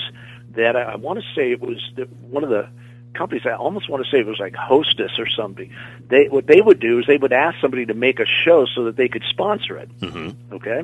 that 0.55 0.77
I, 0.77 0.83
I 0.83 0.97
want 0.97 1.19
to 1.19 1.25
say 1.35 1.53
it 1.53 1.61
was 1.61 1.79
the, 1.97 2.05
one 2.31 2.45
of 2.45 2.51
the 2.51 2.69
companies. 3.15 3.45
I 3.47 3.53
almost 3.53 3.89
want 3.91 4.05
to 4.05 4.11
say 4.11 4.19
it 4.21 4.27
was 4.27 4.39
like 4.39 4.55
Hostess 4.55 5.19
or 5.19 5.27
something. 5.29 5.73
They 6.09 6.29
what 6.29 6.47
they 6.47 6.61
would 6.61 6.81
do 6.81 6.99
is 7.01 7.07
they 7.07 7.17
would 7.17 7.33
ask 7.33 7.61
somebody 7.61 7.87
to 7.87 7.95
make 7.95 8.21
a 8.21 8.27
show 8.45 8.67
so 8.67 8.85
that 8.85 8.97
they 8.97 9.09
could 9.09 9.25
sponsor 9.29 9.77
it. 9.79 9.91
mm-hmm. 10.01 10.55
Okay, 10.55 10.83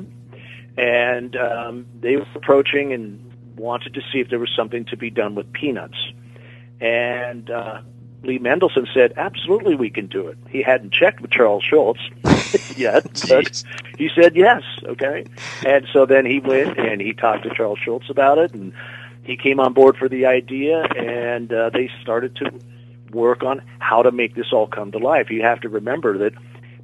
and 0.77 1.35
um, 1.35 1.85
they 1.99 2.15
were 2.15 2.25
approaching 2.35 2.93
and 2.93 3.31
wanted 3.55 3.93
to 3.93 4.01
see 4.11 4.19
if 4.19 4.29
there 4.29 4.39
was 4.39 4.51
something 4.55 4.85
to 4.85 4.97
be 4.97 5.09
done 5.09 5.35
with 5.35 5.51
peanuts. 5.53 5.97
And 6.81 7.49
uh, 7.49 7.81
Lee 8.23 8.39
Mendelson 8.39 8.87
said, 8.93 9.13
"Absolutely, 9.17 9.75
we 9.75 9.89
can 9.89 10.07
do 10.07 10.27
it." 10.27 10.37
He 10.49 10.61
hadn't 10.61 10.93
checked 10.93 11.21
with 11.21 11.31
Charles 11.31 11.63
Schulz 11.63 11.99
yet, 12.77 13.03
but 13.29 13.63
he 13.97 14.09
said 14.15 14.35
yes. 14.35 14.63
Okay, 14.83 15.25
and 15.65 15.87
so 15.93 16.05
then 16.05 16.25
he 16.25 16.39
went 16.39 16.77
and 16.77 17.01
he 17.01 17.13
talked 17.13 17.43
to 17.43 17.53
Charles 17.53 17.79
Schulz 17.79 18.09
about 18.09 18.37
it, 18.37 18.53
and 18.53 18.73
he 19.23 19.37
came 19.37 19.59
on 19.59 19.73
board 19.73 19.97
for 19.97 20.09
the 20.09 20.25
idea, 20.25 20.81
and 20.81 21.51
uh, 21.53 21.69
they 21.69 21.89
started 22.01 22.35
to 22.37 22.51
work 23.11 23.43
on 23.43 23.61
how 23.79 24.01
to 24.01 24.11
make 24.11 24.35
this 24.35 24.47
all 24.51 24.67
come 24.67 24.91
to 24.91 24.97
life. 24.97 25.29
You 25.29 25.43
have 25.43 25.61
to 25.61 25.69
remember 25.69 26.17
that 26.17 26.33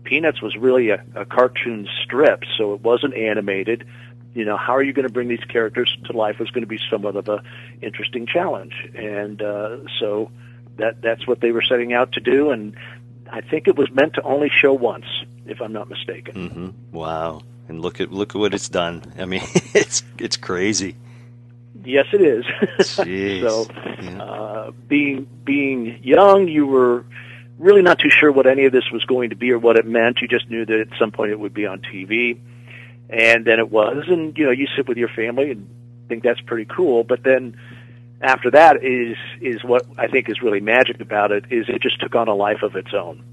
Peanuts 0.09 0.41
was 0.41 0.55
really 0.57 0.89
a, 0.89 1.03
a 1.13 1.23
cartoon 1.23 1.87
strip, 2.03 2.41
so 2.57 2.73
it 2.73 2.81
wasn't 2.81 3.13
animated. 3.13 3.85
You 4.33 4.43
know, 4.43 4.57
how 4.57 4.73
are 4.75 4.81
you 4.81 4.91
going 4.91 5.07
to 5.07 5.13
bring 5.13 5.27
these 5.27 5.43
characters 5.47 5.95
to 6.05 6.13
life 6.17 6.39
was 6.39 6.49
going 6.49 6.63
to 6.63 6.67
be 6.67 6.79
somewhat 6.89 7.15
of 7.15 7.29
a 7.29 7.43
interesting 7.83 8.25
challenge, 8.25 8.73
and 8.95 9.39
uh, 9.39 9.77
so 9.99 10.31
that 10.77 11.01
that's 11.03 11.27
what 11.27 11.41
they 11.41 11.51
were 11.51 11.61
setting 11.61 11.93
out 11.93 12.13
to 12.13 12.21
do. 12.21 12.49
And 12.49 12.75
I 13.31 13.41
think 13.41 13.67
it 13.67 13.75
was 13.77 13.91
meant 13.91 14.15
to 14.15 14.23
only 14.23 14.49
show 14.49 14.73
once, 14.73 15.05
if 15.45 15.61
I'm 15.61 15.73
not 15.73 15.89
mistaken. 15.89 16.33
Mm-hmm. 16.49 16.95
Wow. 16.97 17.43
And 17.67 17.79
look 17.83 18.01
at 18.01 18.11
look 18.11 18.33
at 18.35 18.39
what 18.39 18.55
it's 18.55 18.69
done. 18.69 19.13
I 19.19 19.25
mean, 19.25 19.43
it's 19.75 20.01
it's 20.17 20.37
crazy. 20.37 20.95
Yes, 21.85 22.07
it 22.13 22.21
is. 22.21 22.45
Jeez. 22.79 23.47
so, 23.47 23.67
Yeah. 24.01 24.23
uh, 24.23 24.71
being 24.87 25.27
being 25.43 25.99
young, 26.03 26.47
you 26.47 26.65
were 26.65 27.05
really 27.59 27.81
not 27.81 27.99
too 27.99 28.09
sure 28.09 28.31
what 28.31 28.47
any 28.47 28.65
of 28.65 28.71
this 28.71 28.89
was 28.91 29.03
going 29.05 29.29
to 29.29 29.35
be 29.35 29.51
or 29.51 29.59
what 29.59 29.77
it 29.77 29.85
meant. 29.85 30.21
You 30.21 30.27
just 30.27 30.49
knew 30.49 30.65
that 30.65 30.79
at 30.79 30.97
some 30.97 31.11
point 31.11 31.31
it 31.31 31.39
would 31.39 31.53
be 31.53 31.67
on 31.67 31.81
TV, 31.81 32.39
and 33.09 33.45
then 33.45 33.59
it 33.59 33.69
was. 33.69 34.05
And 34.07 34.35
you 34.37 34.45
know, 34.45 34.51
you 34.51 34.67
sit 34.75 34.87
with 34.87 34.97
your 34.97 35.09
family 35.09 35.51
and 35.51 35.69
think 36.07 36.23
that's 36.23 36.41
pretty 36.41 36.65
cool. 36.65 37.03
But 37.03 37.23
then 37.23 37.57
after 38.21 38.51
that 38.51 38.83
is 38.83 39.17
is 39.41 39.63
what 39.63 39.85
I 39.97 40.07
think 40.07 40.29
is 40.29 40.41
really 40.41 40.61
magic 40.61 40.99
about 41.01 41.31
it 41.31 41.45
is 41.51 41.65
it 41.69 41.81
just 41.81 41.99
took 41.99 42.15
on 42.15 42.27
a 42.27 42.35
life 42.35 42.63
of 42.63 42.75
its 42.75 42.93
own, 42.93 43.23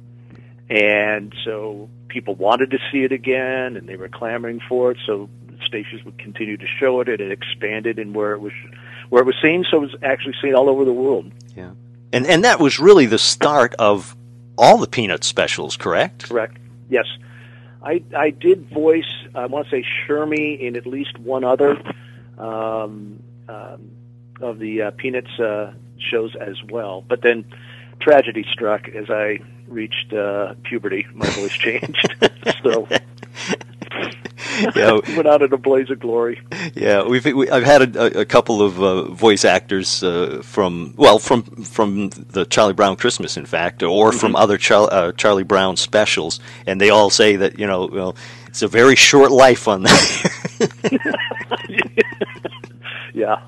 and 0.68 1.35
so 1.45 1.88
people 2.09 2.35
wanted 2.35 2.73
to 2.73 2.78
see 2.92 3.04
it 3.04 3.12
again, 3.12 3.76
and 3.76 3.88
they 3.88 3.97
were 3.97 4.09
clamoring 4.09 4.61
for 4.68 4.90
it. 4.90 4.99
So 5.06 5.28
stations 5.64 6.04
would 6.04 6.18
continue 6.18 6.56
to 6.56 6.66
show 6.66 7.00
it, 7.00 7.09
and 7.09 7.21
it 7.21 7.33
expanded 7.33 7.99
in 7.99 8.12
where 8.12 8.33
it 8.33 8.40
was 8.40 8.52
where 9.09 9.23
it 9.23 9.26
was 9.26 9.37
seen. 9.42 9.64
So 9.71 9.78
it 9.78 9.80
was 9.80 9.97
actually 10.02 10.35
seen 10.42 10.54
all 10.54 10.68
over 10.68 10.85
the 10.85 10.92
world. 10.92 11.30
Yeah. 11.56 11.71
And 12.13 12.27
and 12.27 12.45
that 12.45 12.61
was 12.61 12.79
really 12.79 13.07
the 13.07 13.19
start 13.19 13.75
of 13.79 14.17
all 14.57 14.79
the 14.79 14.87
Peanut 14.87 15.25
specials, 15.25 15.77
correct? 15.77 16.29
Correct. 16.29 16.57
Yes, 16.89 17.07
I 17.83 18.03
I 18.17 18.31
did 18.31 18.71
voice. 18.71 19.05
I 19.35 19.47
want 19.47 19.69
to 19.69 19.71
say 19.71 19.85
Shermy 20.07 20.61
in 20.61 20.77
at 20.77 20.87
least 20.87 21.19
one 21.19 21.45
other 21.45 21.81
um, 22.39 23.23
um, 23.49 23.91
of 24.41 24.59
the 24.59 24.83
uh, 24.83 24.91
Peanuts 24.93 25.39
uh, 25.39 25.73
shows 25.99 26.35
as 26.37 26.57
well. 26.71 27.05
But 27.07 27.23
then 27.23 27.45
tragedy 28.01 28.45
struck 28.51 28.89
as 28.89 29.11
I 29.11 29.39
reached 29.69 30.13
uh, 30.13 30.55
puberty. 30.63 31.07
My 31.13 31.29
voice 31.31 31.53
changed, 31.53 32.15
so 32.63 32.89
Yeah. 34.77 35.01
went 35.17 35.27
out 35.27 35.43
in 35.43 35.53
a 35.53 35.57
blaze 35.57 35.91
of 35.91 36.01
glory. 36.01 36.41
Yeah, 36.75 37.05
we've 37.05 37.25
we, 37.25 37.51
I've 37.51 37.65
had 37.65 37.97
a, 37.97 38.21
a 38.21 38.25
couple 38.25 38.63
of 38.63 38.83
uh, 38.83 39.03
voice 39.11 39.45
actors 39.45 40.03
uh, 40.03 40.41
from 40.43 40.95
well 40.97 41.19
from 41.19 41.43
from 41.43 42.11
the 42.11 42.45
Charlie 42.45 42.73
Brown 42.73 42.97
Christmas, 42.97 43.37
in 43.37 43.47
fact, 43.47 43.83
or 43.83 44.13
from 44.13 44.37
other 44.37 44.57
Char- 44.59 44.89
uh, 44.93 45.13
Charlie 45.13 45.45
Brown 45.45 45.77
specials, 45.77 46.41
and 46.67 46.81
they 46.81 46.91
all 46.91 47.11
say 47.11 47.37
that 47.37 47.59
you 47.59 47.67
know 47.67 47.87
well, 47.87 48.17
it's 48.47 48.63
a 48.63 48.69
very 48.69 48.97
short 48.97 49.31
life 49.31 49.69
on 49.69 49.83
that. 49.83 51.11
Yeah. 53.17 53.41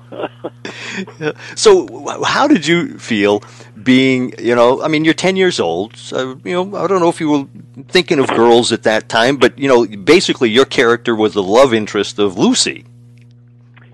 so, 1.55 2.23
how 2.23 2.47
did 2.47 2.65
you 2.65 2.97
feel 2.97 3.43
being 3.89 4.35
you 4.37 4.53
know? 4.53 4.83
I 4.83 4.87
mean, 4.87 5.03
you're 5.03 5.15
ten 5.15 5.35
years 5.35 5.59
old. 5.59 5.97
So, 5.97 6.39
you 6.43 6.53
know, 6.53 6.77
I 6.77 6.85
don't 6.85 6.99
know 6.99 7.09
if 7.09 7.19
you 7.19 7.29
were 7.29 7.45
thinking 7.87 8.19
of 8.19 8.27
girls 8.27 8.71
at 8.71 8.83
that 8.83 9.09
time, 9.09 9.37
but 9.37 9.57
you 9.57 9.67
know, 9.67 9.87
basically, 9.87 10.49
your 10.51 10.65
character 10.65 11.15
was 11.15 11.33
the 11.33 11.41
love 11.41 11.73
interest 11.73 12.19
of 12.19 12.37
Lucy. 12.37 12.85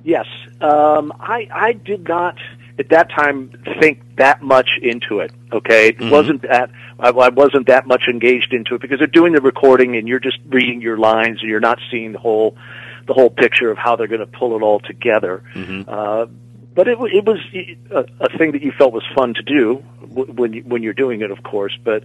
Yes, 0.03 0.27
um, 0.59 1.13
I 1.19 1.47
I 1.49 1.71
did 1.71 2.09
not 2.09 2.35
at 2.77 2.89
that 2.89 3.09
time 3.09 3.51
think 3.79 4.01
that 4.17 4.41
much 4.41 4.69
into 4.81 5.19
it. 5.21 5.31
Okay, 5.53 5.87
it 5.89 6.01
wasn't 6.11 6.41
that 6.41 6.71
I, 6.99 7.09
I 7.09 7.29
wasn't 7.29 7.67
that 7.67 7.87
much 7.87 8.03
engaged 8.09 8.51
into 8.53 8.75
it 8.75 8.81
because 8.81 8.99
they're 8.99 9.07
doing 9.07 9.31
the 9.31 9.41
recording 9.41 9.95
and 9.95 10.09
you're 10.09 10.19
just 10.19 10.39
reading 10.47 10.81
your 10.81 10.97
lines 10.97 11.39
and 11.39 11.49
you're 11.49 11.61
not 11.71 11.79
seeing 11.89 12.11
the 12.11 12.19
whole 12.19 12.57
the 13.07 13.13
whole 13.13 13.29
picture 13.29 13.71
of 13.71 13.77
how 13.77 13.95
they're 13.95 14.07
going 14.07 14.19
to 14.19 14.37
pull 14.39 14.55
it 14.57 14.61
all 14.61 14.79
together. 14.79 15.43
Uh, 15.87 16.25
but 16.75 16.87
it, 16.87 16.97
it 16.99 17.25
was 17.25 17.39
a, 17.91 18.05
a 18.19 18.37
thing 18.37 18.51
that 18.51 18.61
you 18.61 18.71
felt 18.77 18.93
was 18.93 19.03
fun 19.15 19.33
to 19.33 19.41
do 19.43 19.75
when 20.07 20.53
you, 20.53 20.61
when 20.63 20.83
you're 20.83 20.93
doing 20.93 21.21
it, 21.21 21.31
of 21.31 21.41
course. 21.43 21.75
But 21.83 22.03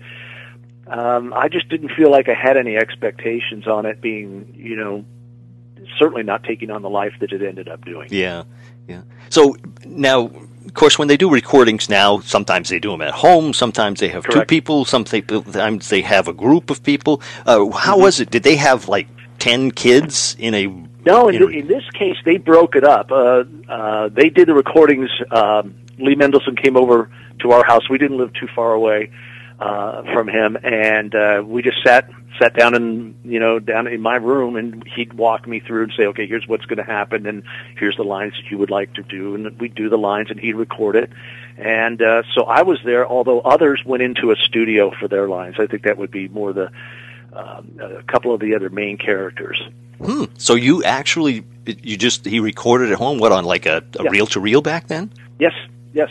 um, 0.87 1.33
I 1.35 1.49
just 1.49 1.69
didn't 1.69 1.91
feel 1.91 2.11
like 2.11 2.29
I 2.29 2.35
had 2.35 2.57
any 2.57 2.77
expectations 2.77 3.67
on 3.67 3.85
it 3.87 4.01
being, 4.01 4.55
you 4.57 4.77
know, 4.77 5.05
certainly 5.99 6.23
not 6.23 6.45
taking 6.45 6.71
on 6.71 6.83
the 6.83 6.91
life 6.91 7.13
that 7.21 7.33
it 7.33 7.43
ended 7.43 7.69
up 7.69 7.85
doing. 7.85 8.09
Yeah, 8.11 8.45
yeah. 8.89 9.03
So 9.29 9.57
now, 9.85 10.27
of 10.67 10.75
course, 10.75 10.99
when 10.99 11.09
they 11.09 11.17
do 11.17 11.31
recordings 11.31 11.89
now, 11.89 12.21
sometimes 12.21 12.69
they 12.69 12.79
do 12.79 12.91
them 12.91 13.03
at 13.03 13.13
home. 13.13 13.53
Sometimes 13.53 14.01
they 14.01 14.09
have 14.09 14.25
two 14.29 14.45
people. 14.45 14.85
Sometimes 14.85 15.89
they 15.89 16.01
have 16.03 16.29
a 16.29 16.33
group 16.33 16.71
of 16.71 16.83
people. 16.83 17.23
Uh, 17.47 17.69
how 17.71 17.95
Mm-hmm. 17.95 18.03
was 18.03 18.21
it? 18.21 18.31
Did 18.31 18.43
they 18.45 18.57
have 18.57 18.89
like 18.89 19.09
ten 19.39 19.71
kids 19.71 20.37
in 20.39 20.55
a? 20.55 20.90
No, 21.05 21.29
in, 21.29 21.53
in 21.53 21.67
this 21.67 21.85
case, 21.95 22.17
they 22.25 22.37
broke 22.37 22.77
it 22.77 22.85
up. 22.85 23.11
Uh, 23.11 23.45
uh, 23.69 24.09
they 24.09 24.29
did 24.29 24.49
the 24.49 24.55
recordings. 24.55 25.09
Um, 25.31 25.75
Lee 25.99 26.15
Mendelson 26.15 26.61
came 26.61 26.77
over 26.77 27.11
to 27.41 27.53
our 27.53 27.65
house. 27.65 27.89
We 27.89 27.99
didn't 27.99 28.19
live 28.19 28.33
too 28.35 28.49
far 28.55 28.73
away 28.73 29.11
uh, 29.59 30.03
from 30.13 30.29
him, 30.29 30.57
and 30.63 31.15
uh, 31.15 31.43
we 31.45 31.63
just 31.63 31.83
sat 31.85 32.11
sat 32.41 32.55
down 32.55 32.75
in 32.75 33.15
you 33.25 33.39
know 33.39 33.59
down 33.59 33.87
in 33.87 34.01
my 34.01 34.17
room, 34.17 34.57
and 34.57 34.87
he'd 34.95 35.13
walk 35.13 35.47
me 35.47 35.61
through 35.61 35.85
and 35.85 35.93
say, 35.97 36.07
"Okay, 36.07 36.27
here's 36.27 36.47
what's 36.49 36.65
going 36.65 36.79
to 36.79 36.85
happen, 36.85 37.27
and 37.27 37.43
here's 37.77 37.97
the 37.97 38.05
lines 38.05 38.35
that 38.35 38.51
you 38.51 38.59
would 38.59 38.71
like 38.71 38.95
to 38.95 39.03
do," 39.03 39.35
and 39.35 39.59
we'd 39.61 39.75
do 39.75 39.89
the 39.89 39.99
lines, 39.99 40.31
and 40.31 40.41
he'd 40.41 40.55
record 40.55 40.97
it. 40.97 41.11
And 41.59 42.01
uh, 42.01 42.23
so 42.35 42.45
I 42.45 42.63
was 42.63 42.79
there, 42.85 43.07
although 43.07 43.41
others 43.41 43.83
went 43.85 44.03
into 44.03 44.31
a 44.31 44.37
studio 44.37 44.93
for 44.99 45.09
their 45.09 45.29
lines. 45.29 45.57
I 45.59 45.67
think 45.67 45.83
that 45.83 45.99
would 45.99 46.11
be 46.11 46.29
more 46.29 46.53
the 46.53 46.71
um, 47.33 47.79
a 47.81 48.03
couple 48.05 48.35
of 48.35 48.41
the 48.41 48.55
other 48.55 48.71
main 48.71 48.97
characters. 48.97 49.61
Hmm. 50.05 50.25
So 50.39 50.55
you 50.55 50.83
actually, 50.85 51.45
you 51.67 51.97
just 51.97 52.25
he 52.25 52.41
recorded 52.41 52.91
at 52.91 52.99
home. 52.99 53.19
What 53.19 53.33
on 53.33 53.45
like 53.45 53.67
a, 53.67 53.83
a 53.99 54.11
reel 54.11 54.27
to 54.29 54.41
reel 54.41 54.63
back 54.63 54.87
then? 54.87 55.13
Yes, 55.39 55.53
yes, 55.93 56.09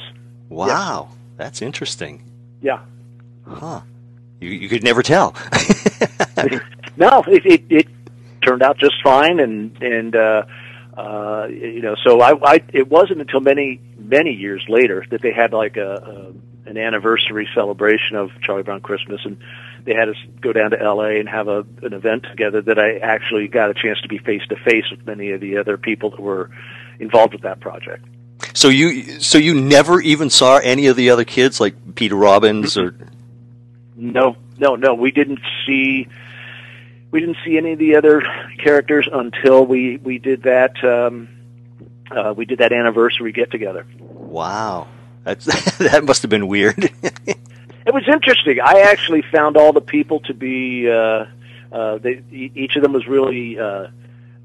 Wow, 0.50 1.10
that's 1.38 1.62
interesting. 1.62 2.24
yeah. 2.62 2.79
Huh. 3.48 3.81
You 4.39 4.50
you 4.51 4.69
could 4.69 4.84
never 4.84 5.01
tell. 5.03 5.36
no, 6.98 7.24
it, 7.27 7.46
it 7.46 7.63
it 7.69 7.88
turned 8.41 8.62
out 8.62 8.77
just 8.77 8.96
fine, 9.03 9.39
and 9.39 9.75
and 9.81 10.15
uh, 10.15 10.43
uh, 10.96 11.48
you 11.50 11.81
know, 11.81 11.96
so 12.03 12.22
I, 12.22 12.34
I 12.43 12.63
it 12.74 12.88
wasn't 12.89 13.22
until 13.22 13.39
many 13.41 13.81
many 13.98 14.31
years 14.34 14.63
later 14.69 15.05
that 15.10 15.22
they 15.22 15.34
had 15.34 15.51
like 15.51 15.77
a, 15.77 16.34
a 16.65 16.69
an 16.69 16.77
anniversary 16.77 17.50
celebration 17.55 18.15
of 18.15 18.29
Charlie 18.41 18.63
Brown 18.63 18.81
Christmas, 18.81 19.22
and 19.25 19.38
they 19.89 19.96
had 19.96 20.08
us 20.08 20.15
go 20.39 20.53
down 20.53 20.69
to 20.69 20.79
L.A. 20.79 21.19
and 21.19 21.27
have 21.27 21.48
a 21.48 21.65
an 21.81 21.93
event 21.93 22.24
together 22.29 22.62
that 22.62 22.77
I 22.77 22.98
actually 23.00 23.48
got 23.48 23.72
a 23.72 23.74
chance 23.74 24.00
to 24.01 24.08
be 24.08 24.19
face 24.19 24.43
to 24.50 24.55
face 24.55 24.86
with 24.91 25.03
many 25.08 25.31
of 25.31 25.41
the 25.41 25.58
other 25.58 25.77
people 25.77 26.12
that 26.12 26.19
were 26.19 26.51
involved 27.00 27.34
with 27.34 27.41
that 27.41 27.60
project. 27.60 28.05
so 28.53 28.69
you 28.69 29.19
so 29.19 29.39
you 29.39 29.60
never 29.60 30.00
even 30.00 30.29
saw 30.29 30.58
any 30.58 30.86
of 30.88 30.96
the 30.96 31.10
other 31.10 31.24
kids 31.24 31.60
like 31.60 31.96
Peter 31.96 32.15
Robbins 32.15 32.77
or 32.77 32.96
No, 33.96 34.38
no, 34.60 34.75
no. 34.75 34.93
We 34.93 35.10
didn't 35.10 35.39
see 35.65 36.08
we 37.10 37.19
didn't 37.19 37.38
see 37.43 37.58
any 37.58 37.74
of 37.74 37.79
the 37.79 37.96
other 37.96 38.22
characters 38.63 39.10
until 39.12 39.65
we 39.65 39.98
we 39.98 40.19
did 40.19 40.43
that 40.43 40.84
um, 40.84 41.29
uh, 42.12 42.36
we 42.38 42.46
did 42.46 42.60
that 42.60 42.72
anniversary 42.72 43.31
get 43.31 43.50
together. 43.50 43.88
wow. 43.98 44.88
That's 45.24 45.46
that 45.77 46.03
must 46.03 46.22
have 46.22 46.29
been 46.29 46.48
weird. 46.48 46.91
It 47.89 47.93
was 47.93 48.08
interesting. 48.08 48.60
I 48.63 48.81
actually 48.81 49.24
found 49.31 49.58
all 49.58 49.74
the 49.74 49.81
people 49.81 50.19
to 50.22 50.34
be. 50.34 50.89
Uh, 50.89 51.25
uh, 51.72 51.98
they, 51.98 52.24
each 52.31 52.75
of 52.75 52.84
them 52.84 52.93
was 52.93 53.08
really 53.08 53.60
uh, 53.60 53.88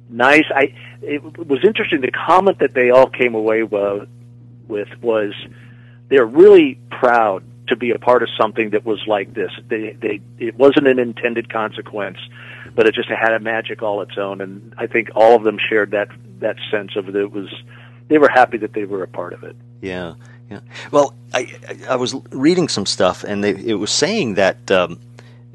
nice. 0.09 0.45
I. 0.55 0.75
It 1.03 1.23
was 1.39 1.61
interesting. 1.63 2.01
The 2.01 2.11
comment 2.11 2.61
that 2.61 2.73
they 2.73 2.89
all 2.91 3.09
came 3.09 3.35
away 3.35 3.63
wa- 3.63 4.07
with 4.67 4.89
was 5.03 5.35
they're 6.09 6.25
really 6.25 6.79
proud 6.91 7.45
to 7.69 7.77
be 7.77 7.91
a 7.91 7.99
part 7.99 8.23
of 8.23 8.29
something 8.39 8.71
that 8.71 8.85
was 8.85 9.03
like 9.07 9.35
this. 9.35 9.51
They, 9.69 9.93
they, 9.93 10.21
it 10.39 10.57
wasn't 10.57 10.87
an 10.87 10.99
intended 10.99 11.53
consequence, 11.53 12.19
but 12.75 12.87
it 12.87 12.95
just 12.95 13.09
had 13.09 13.33
a 13.33 13.41
magic 13.41 13.83
all 13.83 14.01
its 14.03 14.17
own. 14.19 14.41
And 14.41 14.75
I 14.79 14.87
think 14.87 15.11
all 15.15 15.37
of 15.37 15.45
them 15.45 15.59
shared 15.59 15.91
that 15.91 16.09
that 16.41 16.57
sense 16.71 16.97
of 16.97 17.09
it. 17.09 17.17
It 17.17 17.31
was 17.31 17.49
they 18.09 18.19
were 18.19 18.29
happy 18.29 18.59
that 18.59 18.73
they 18.73 18.85
were 18.85 19.03
a 19.03 19.09
part 19.09 19.33
of 19.33 19.45
it. 19.45 19.57
Yeah, 19.83 20.15
yeah. 20.55 20.61
Well, 20.91 21.15
I 21.33 21.53
I- 21.89 21.97
was 21.97 22.15
reading 22.31 22.69
some 22.69 22.87
stuff, 22.87 23.25
and 23.25 23.43
they, 23.45 23.51
it 23.51 23.75
was 23.75 23.91
saying 23.91 24.35
that 24.35 24.71
um, 24.71 25.01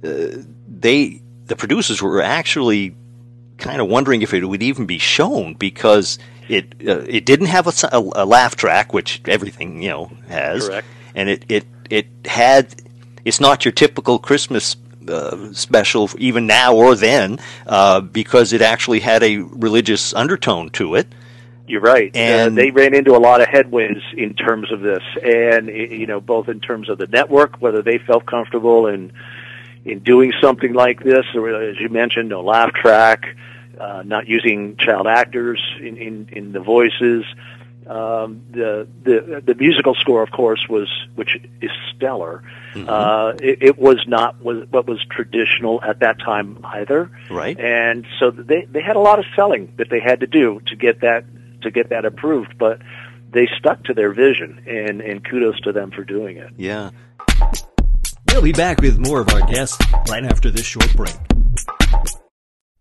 uh, 0.04 0.44
they 0.68 1.22
the 1.48 1.56
producers 1.56 2.02
were 2.02 2.22
actually 2.22 2.96
kind 3.58 3.82
of 3.82 3.88
wondering 3.88 4.22
if 4.22 4.34
it 4.34 4.46
would 4.46 4.64
even 4.64 4.86
be 4.86 4.98
shown 5.00 5.54
because 5.56 6.20
it 6.48 6.74
uh, 6.88 7.00
it 7.08 7.26
didn't 7.26 7.48
have 7.48 7.68
a 7.92 8.26
laugh 8.26 8.56
track, 8.56 8.94
which 8.94 9.22
everything 9.26 9.82
you 9.82 9.90
know 9.90 10.12
has, 10.28 10.68
Correct. 10.68 10.88
and 11.16 11.30
it 11.30 11.46
it 11.50 11.66
it 11.90 12.08
had 12.26 12.76
it's 13.26 13.40
not 13.40 13.66
your 13.66 13.72
typical 13.72 14.20
Christmas. 14.20 14.76
Uh, 15.08 15.52
special 15.54 16.08
even 16.20 16.46
now 16.46 16.76
or 16.76 16.94
then 16.94 17.40
uh, 17.66 18.00
because 18.00 18.54
it 18.54 18.62
actually 18.62 19.00
had 19.00 19.24
a 19.24 19.38
religious 19.38 20.14
undertone 20.14 20.70
to 20.70 20.94
it 20.94 21.08
You're 21.70 21.82
right. 21.82 22.16
And- 22.16 22.58
uh, 22.58 22.62
they 22.62 22.72
ran 22.72 22.96
into 22.96 23.16
a 23.16 23.20
lot 23.20 23.42
of 23.42 23.48
headwinds 23.48 24.02
in 24.18 24.34
terms 24.34 24.72
of 24.72 24.82
this, 24.82 25.04
and 25.24 25.68
you 25.68 26.08
know, 26.08 26.20
both 26.20 26.50
in 26.50 26.60
terms 26.60 26.90
of 26.90 26.98
the 26.98 27.08
network, 27.08 27.62
whether 27.62 27.82
they 27.82 28.00
felt 28.00 28.26
comfortable 28.26 28.88
in 28.88 29.14
in 29.86 30.00
doing 30.00 30.34
something 30.42 30.74
like 30.74 31.04
this, 31.04 31.26
or 31.36 31.50
as 31.50 31.80
you 31.80 31.90
mentioned, 31.90 32.30
no 32.30 32.42
laugh 32.42 32.74
track, 32.74 33.26
uh, 33.80 34.04
not 34.06 34.28
using 34.28 34.78
child 34.78 35.08
actors 35.08 35.62
in 35.80 35.98
in, 35.98 36.30
in 36.32 36.52
the 36.52 36.60
voices. 36.60 37.24
Um, 37.88 38.44
the 38.52 38.88
the 39.04 39.42
the 39.46 39.56
musical 39.56 39.96
score, 39.96 40.22
of 40.22 40.32
course, 40.32 40.68
was 40.70 40.88
which 41.16 41.38
is 41.62 41.72
stellar. 41.96 42.44
Uh, 42.76 43.34
it, 43.42 43.58
it 43.62 43.78
was 43.80 44.04
not 44.08 44.44
was 44.44 44.68
what 44.70 44.88
was 44.88 45.04
traditional 45.10 45.82
at 45.84 46.00
that 46.00 46.20
time 46.20 46.60
either. 46.64 47.10
Right. 47.32 47.60
And 47.60 48.06
so 48.20 48.32
they 48.32 48.66
they 48.66 48.82
had 48.82 48.96
a 48.96 49.00
lot 49.00 49.18
of 49.20 49.26
selling 49.36 49.74
that 49.78 49.90
they 49.90 50.00
had 50.00 50.20
to 50.20 50.28
do 50.28 50.62
to 50.68 50.76
get 50.76 51.02
that 51.02 51.26
to 51.62 51.72
get 51.72 51.90
that 51.90 52.06
approved, 52.06 52.58
but 52.58 52.80
they 53.32 53.48
stuck 53.58 53.84
to 53.86 53.94
their 53.94 54.14
vision, 54.14 54.64
and 54.68 55.02
and 55.02 55.24
kudos 55.24 55.60
to 55.62 55.72
them 55.72 55.92
for 55.92 56.04
doing 56.04 56.38
it. 56.38 56.52
yeah 56.58 56.92
We'll 58.32 58.42
be 58.42 58.52
back 58.52 58.82
with 58.82 59.00
more 59.00 59.22
of 59.22 59.30
our 59.30 59.42
guests 59.42 59.78
right 60.08 60.24
after 60.24 60.52
this 60.52 60.66
short 60.66 60.96
break. 60.96 61.16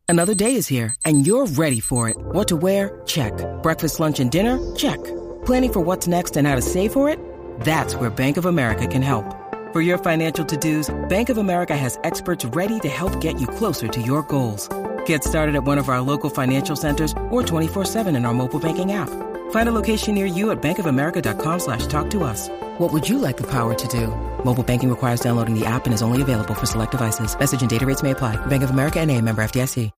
Another 0.08 0.34
day 0.34 0.54
is 0.54 0.66
here, 0.66 0.94
and 1.04 1.26
you're 1.26 1.46
ready 1.46 1.80
for 1.80 2.08
it. 2.08 2.16
What 2.18 2.48
to 2.48 2.56
wear? 2.56 3.02
Check. 3.06 3.32
Breakfast, 3.62 4.00
lunch, 4.00 4.20
and 4.20 4.30
dinner? 4.30 4.58
Check. 4.74 5.02
Planning 5.44 5.72
for 5.72 5.80
what's 5.80 6.06
next 6.06 6.36
and 6.36 6.46
how 6.46 6.54
to 6.54 6.62
save 6.62 6.92
for 6.92 7.10
it? 7.10 7.18
That's 7.60 7.94
where 7.94 8.08
Bank 8.08 8.36
of 8.36 8.46
America 8.46 8.86
can 8.86 9.02
help. 9.02 9.34
For 9.72 9.82
your 9.82 9.98
financial 9.98 10.46
to-dos, 10.46 10.94
Bank 11.08 11.28
of 11.28 11.36
America 11.36 11.76
has 11.76 11.98
experts 12.04 12.44
ready 12.46 12.80
to 12.80 12.88
help 12.88 13.20
get 13.20 13.38
you 13.40 13.46
closer 13.46 13.86
to 13.88 14.00
your 14.00 14.22
goals. 14.22 14.68
Get 15.08 15.24
started 15.24 15.54
at 15.54 15.64
one 15.64 15.78
of 15.78 15.88
our 15.88 16.02
local 16.02 16.28
financial 16.28 16.76
centers 16.76 17.12
or 17.30 17.42
24-7 17.42 18.14
in 18.14 18.26
our 18.26 18.34
mobile 18.34 18.60
banking 18.60 18.92
app. 18.92 19.08
Find 19.50 19.66
a 19.66 19.72
location 19.72 20.14
near 20.14 20.26
you 20.26 20.50
at 20.50 20.60
bankofamerica.com 20.60 21.60
slash 21.60 21.86
talk 21.86 22.10
to 22.10 22.24
us. 22.24 22.50
What 22.76 22.92
would 22.92 23.08
you 23.08 23.18
like 23.18 23.38
the 23.38 23.50
power 23.50 23.74
to 23.74 23.88
do? 23.88 24.08
Mobile 24.44 24.62
banking 24.62 24.90
requires 24.90 25.20
downloading 25.20 25.58
the 25.58 25.64
app 25.64 25.86
and 25.86 25.94
is 25.94 26.02
only 26.02 26.20
available 26.20 26.54
for 26.54 26.66
select 26.66 26.90
devices. 26.92 27.38
Message 27.38 27.62
and 27.62 27.70
data 27.70 27.86
rates 27.86 28.02
may 28.02 28.10
apply. 28.10 28.36
Bank 28.48 28.62
of 28.62 28.68
America 28.68 29.00
and 29.00 29.10
a 29.10 29.18
member 29.22 29.40
FDIC. 29.42 29.90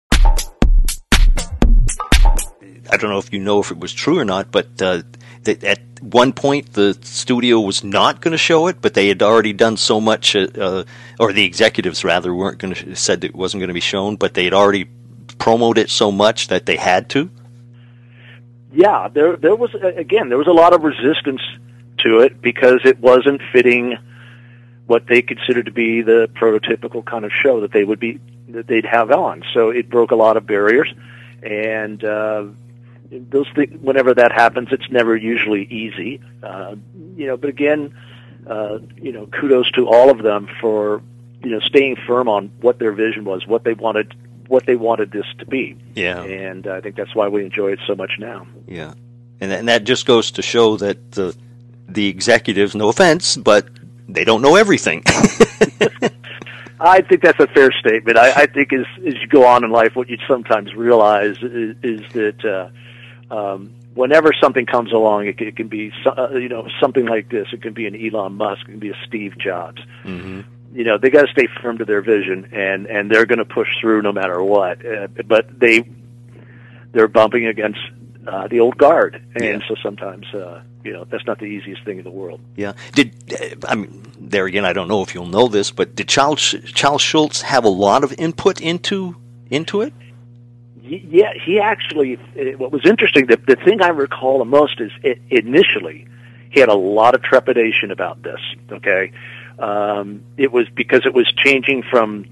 I 2.92 2.96
don't 2.96 3.10
know 3.10 3.18
if 3.18 3.32
you 3.32 3.40
know 3.40 3.58
if 3.58 3.72
it 3.72 3.78
was 3.78 3.92
true 3.92 4.18
or 4.20 4.24
not, 4.24 4.52
but 4.52 4.80
uh, 4.80 5.02
that 5.42 5.64
at 5.64 5.80
one 6.00 6.32
point 6.32 6.74
the 6.74 6.96
studio 7.02 7.58
was 7.60 7.82
not 7.82 8.20
going 8.20 8.32
to 8.32 8.38
show 8.38 8.68
it, 8.68 8.80
but 8.80 8.94
they 8.94 9.08
had 9.08 9.22
already 9.22 9.52
done 9.52 9.76
so 9.76 10.00
much, 10.00 10.36
uh, 10.36 10.46
uh, 10.56 10.84
or 11.18 11.32
the 11.32 11.44
executives 11.44 12.04
rather 12.04 12.32
weren't 12.32 12.58
going 12.58 12.74
to 12.74 12.94
said 12.94 13.24
it 13.24 13.34
wasn't 13.34 13.60
going 13.60 13.68
to 13.68 13.74
be 13.74 13.80
shown, 13.80 14.16
but 14.16 14.34
they 14.34 14.44
had 14.44 14.54
already 14.54 14.88
promoted 15.40 15.86
it 15.86 15.90
so 15.90 16.12
much 16.12 16.48
that 16.48 16.66
they 16.66 16.76
had 16.76 17.08
to. 17.10 17.28
Yeah, 18.72 19.08
there 19.08 19.36
there 19.36 19.56
was 19.56 19.74
again 19.74 20.28
there 20.28 20.38
was 20.38 20.46
a 20.46 20.52
lot 20.52 20.72
of 20.72 20.84
resistance 20.84 21.40
to 21.98 22.20
it 22.20 22.40
because 22.40 22.80
it 22.84 23.00
wasn't 23.00 23.40
fitting 23.52 23.96
what 24.86 25.06
they 25.08 25.22
considered 25.22 25.66
to 25.66 25.72
be 25.72 26.02
the 26.02 26.28
prototypical 26.34 27.04
kind 27.04 27.24
of 27.24 27.32
show 27.32 27.60
that 27.62 27.72
they 27.72 27.82
would 27.82 27.98
be 27.98 28.20
that 28.50 28.68
they'd 28.68 28.84
have 28.84 29.10
on. 29.10 29.42
So 29.52 29.70
it 29.70 29.90
broke 29.90 30.12
a 30.12 30.16
lot 30.16 30.36
of 30.36 30.46
barriers, 30.46 30.92
and 31.42 32.04
uh, 32.04 32.44
those 33.10 33.48
things. 33.54 33.80
Whenever 33.80 34.14
that 34.14 34.30
happens, 34.30 34.68
it's 34.70 34.88
never 34.90 35.16
usually 35.16 35.64
easy. 35.64 36.20
Uh, 36.42 36.76
you 37.16 37.26
know, 37.26 37.36
but 37.36 37.50
again, 37.50 37.94
uh, 38.46 38.78
you 38.96 39.12
know, 39.12 39.26
kudos 39.26 39.70
to 39.72 39.88
all 39.88 40.10
of 40.10 40.22
them 40.22 40.48
for 40.60 41.02
you 41.42 41.50
know 41.50 41.60
staying 41.60 41.96
firm 42.06 42.28
on 42.28 42.52
what 42.60 42.78
their 42.78 42.92
vision 42.92 43.24
was, 43.24 43.46
what 43.46 43.64
they 43.64 43.74
wanted, 43.74 44.14
what 44.50 44.66
they 44.66 44.76
wanted 44.76 45.12
this 45.12 45.26
to 45.38 45.46
be. 45.46 45.76
Yeah. 45.94 46.22
And 46.22 46.66
I 46.66 46.80
think 46.80 46.96
that's 46.96 47.14
why 47.14 47.28
we 47.28 47.44
enjoy 47.44 47.72
it 47.72 47.78
so 47.86 47.94
much 47.94 48.12
now. 48.18 48.46
Yeah, 48.66 48.94
and 49.40 49.52
and 49.52 49.68
that 49.68 49.84
just 49.84 50.06
goes 50.06 50.30
to 50.32 50.42
show 50.42 50.76
that 50.78 51.12
the 51.12 51.34
the 51.88 52.08
executives, 52.08 52.74
no 52.74 52.88
offense, 52.88 53.36
but 53.36 53.68
they 54.08 54.24
don't 54.24 54.42
know 54.42 54.56
everything. 54.56 55.02
I 56.82 57.02
think 57.02 57.22
that's 57.22 57.38
a 57.38 57.46
fair 57.48 57.70
statement. 57.72 58.16
I, 58.16 58.42
I 58.42 58.46
think 58.46 58.72
as 58.72 58.86
as 59.06 59.14
you 59.14 59.26
go 59.28 59.44
on 59.46 59.64
in 59.64 59.70
life, 59.70 59.94
what 59.96 60.08
you 60.08 60.18
sometimes 60.26 60.74
realize 60.74 61.36
is, 61.42 61.76
is 61.82 62.00
that 62.12 62.44
uh, 62.44 63.34
um, 63.34 63.70
whenever 63.94 64.32
something 64.32 64.64
comes 64.66 64.90
along, 64.92 65.26
it, 65.26 65.36
can- 65.38 65.48
it 65.48 65.56
can 65.56 65.68
be 65.68 65.92
uh, 66.06 66.30
you 66.30 66.48
know 66.48 66.68
something 66.80 67.06
like 67.06 67.28
this. 67.30 67.48
It 67.52 67.60
can 67.62 67.74
be 67.74 67.86
an 67.86 67.94
Elon 67.94 68.34
Musk, 68.34 68.62
it 68.62 68.72
can 68.72 68.78
be 68.78 68.90
a 68.90 68.98
Steve 69.06 69.36
Jobs. 69.38 69.82
mm-hmm. 70.04 70.40
You 70.72 70.84
know, 70.84 70.98
they 70.98 71.10
got 71.10 71.22
to 71.26 71.32
stay 71.32 71.48
firm 71.62 71.78
to 71.78 71.84
their 71.84 72.00
vision, 72.02 72.50
and 72.52 72.86
and 72.86 73.10
they're 73.10 73.26
going 73.26 73.38
to 73.40 73.44
push 73.44 73.68
through 73.80 74.02
no 74.02 74.12
matter 74.12 74.42
what. 74.42 74.84
Uh, 74.86 75.08
but 75.26 75.58
they 75.58 75.84
they're 76.92 77.08
bumping 77.08 77.46
against 77.46 77.80
uh, 78.26 78.46
the 78.48 78.60
old 78.60 78.76
guard, 78.78 79.20
and 79.34 79.44
Yeah. 79.44 79.68
so 79.68 79.74
sometimes 79.82 80.26
uh, 80.32 80.62
you 80.84 80.92
know 80.92 81.04
that's 81.04 81.26
not 81.26 81.38
the 81.38 81.46
easiest 81.46 81.84
thing 81.84 81.98
in 81.98 82.04
the 82.04 82.10
world. 82.10 82.40
Yeah. 82.56 82.72
Did 82.94 83.14
uh, 83.32 83.66
I 83.68 83.74
mean 83.74 84.02
there 84.20 84.46
again? 84.46 84.64
I 84.64 84.72
don't 84.72 84.86
know 84.88 85.02
if 85.02 85.12
you'll 85.14 85.26
know 85.26 85.48
this, 85.48 85.72
but 85.72 85.96
did 85.96 86.08
Charles 86.08 86.54
Charles 86.66 87.02
Schulz 87.02 87.42
have 87.42 87.64
a 87.64 87.68
lot 87.68 88.04
of 88.04 88.14
input 88.18 88.60
into 88.60 89.16
into 89.50 89.80
it? 89.82 89.92
Yeah, 90.82 91.32
he 91.44 91.58
actually. 91.60 92.16
uh, 92.16 92.56
What 92.58 92.70
was 92.72 92.86
interesting, 92.86 93.26
the 93.26 93.36
the 93.38 93.56
thing 93.56 93.82
I 93.82 93.88
recall 93.88 94.38
the 94.38 94.44
most 94.44 94.80
is 94.80 94.92
it, 95.02 95.20
initially 95.30 96.06
he 96.50 96.58
had 96.60 96.68
a 96.68 96.74
lot 96.74 97.14
of 97.14 97.22
trepidation 97.22 97.90
about 97.90 98.22
this. 98.22 98.40
Okay, 98.72 99.12
um, 99.60 100.22
it 100.36 100.50
was 100.52 100.68
because 100.74 101.02
it 101.04 101.14
was 101.14 101.30
changing 101.36 101.82
from 101.82 102.26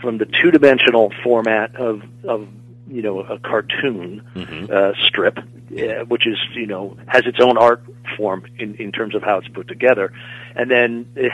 from 0.00 0.18
the 0.18 0.26
two 0.26 0.50
dimensional 0.50 1.12
format 1.22 1.74
of 1.76 2.02
of 2.24 2.48
you 2.88 3.02
know 3.02 3.20
a 3.20 3.38
cartoon 3.38 4.22
uh, 4.70 4.92
strip, 5.06 5.38
uh, 5.38 6.04
which 6.06 6.26
is 6.26 6.36
you 6.54 6.66
know 6.66 6.96
has 7.06 7.24
its 7.26 7.38
own 7.40 7.56
art 7.56 7.82
form 8.16 8.44
in 8.58 8.74
in 8.76 8.92
terms 8.92 9.14
of 9.14 9.22
how 9.22 9.38
it's 9.38 9.48
put 9.48 9.68
together, 9.68 10.12
and 10.54 10.70
then. 10.70 11.06
eh, 11.16 11.28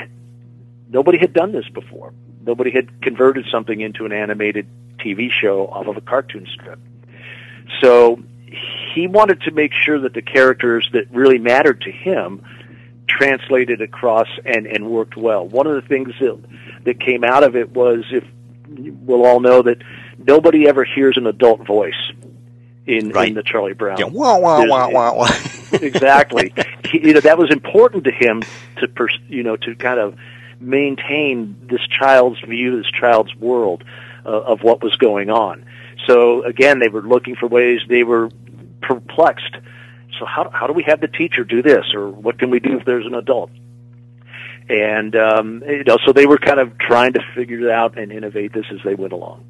nobody 0.92 1.18
had 1.18 1.32
done 1.32 1.52
this 1.52 1.68
before. 1.68 2.12
Nobody 2.44 2.72
had 2.72 3.00
converted 3.00 3.46
something 3.52 3.80
into 3.80 4.06
an 4.06 4.12
animated 4.12 4.66
TV 4.98 5.30
show 5.30 5.68
off 5.68 5.86
of 5.86 5.96
a 5.96 6.00
cartoon 6.00 6.48
strip. 6.52 6.80
So 7.80 8.20
he 8.94 9.06
wanted 9.06 9.42
to 9.42 9.52
make 9.52 9.72
sure 9.72 10.00
that 10.00 10.14
the 10.14 10.22
characters 10.22 10.88
that 10.92 11.10
really 11.12 11.38
mattered 11.38 11.82
to 11.82 11.92
him 11.92 12.42
translated 13.18 13.80
across 13.80 14.28
and, 14.44 14.66
and 14.66 14.88
worked 14.88 15.16
well. 15.16 15.46
One 15.46 15.66
of 15.66 15.74
the 15.74 15.82
things 15.88 16.12
that, 16.20 16.38
that 16.84 17.00
came 17.00 17.24
out 17.24 17.42
of 17.44 17.56
it 17.56 17.70
was 17.70 18.04
if 18.10 18.24
we'll 18.68 19.26
all 19.26 19.40
know 19.40 19.62
that 19.62 19.78
nobody 20.18 20.68
ever 20.68 20.84
hears 20.84 21.16
an 21.16 21.26
adult 21.26 21.66
voice 21.66 21.94
in, 22.86 23.10
Right. 23.10 23.28
in 23.28 23.34
the 23.34 23.42
Charlie 23.42 23.72
Brown. 23.74 23.98
Yeah. 23.98 24.06
Wah 24.06 24.38
wah 24.38 24.64
wah 24.64 24.88
wah 24.88 25.14
wah. 25.14 25.28
exactly. 25.72 26.52
He, 26.90 27.08
you 27.08 27.14
know, 27.14 27.20
that 27.20 27.38
was 27.38 27.50
important 27.50 28.04
to 28.04 28.10
him 28.12 28.42
to, 28.78 28.88
pers- 28.88 29.18
you 29.28 29.42
know, 29.42 29.56
to 29.56 29.74
kind 29.74 30.00
of 30.00 30.16
maintain 30.60 31.56
this 31.70 31.80
child's 31.88 32.40
view, 32.40 32.76
this 32.82 32.90
child's 32.90 33.34
world 33.36 33.84
uh, 34.24 34.28
of 34.28 34.62
what 34.62 34.82
was 34.82 34.94
going 34.96 35.30
on. 35.30 35.64
So 36.06 36.42
again, 36.44 36.78
they 36.78 36.88
were 36.88 37.02
looking 37.02 37.36
for 37.36 37.46
ways. 37.46 37.80
They 37.88 38.04
were 38.04 38.30
perplexed. 38.82 39.56
So 40.18 40.24
how 40.26 40.50
how 40.50 40.66
do 40.66 40.72
we 40.72 40.82
have 40.84 41.00
the 41.00 41.08
teacher 41.08 41.44
do 41.44 41.62
this, 41.62 41.94
or 41.94 42.08
what 42.08 42.38
can 42.38 42.50
we 42.50 42.60
do 42.60 42.78
if 42.78 42.84
there's 42.84 43.06
an 43.06 43.14
adult? 43.14 43.50
And 44.68 45.16
um, 45.16 45.62
you 45.66 45.84
know, 45.84 45.98
so 46.04 46.12
they 46.12 46.26
were 46.26 46.38
kind 46.38 46.60
of 46.60 46.78
trying 46.78 47.12
to 47.14 47.20
figure 47.34 47.60
it 47.60 47.70
out 47.70 47.98
and 47.98 48.12
innovate 48.12 48.52
this 48.52 48.66
as 48.70 48.78
they 48.84 48.94
went 48.94 49.12
along. 49.12 49.44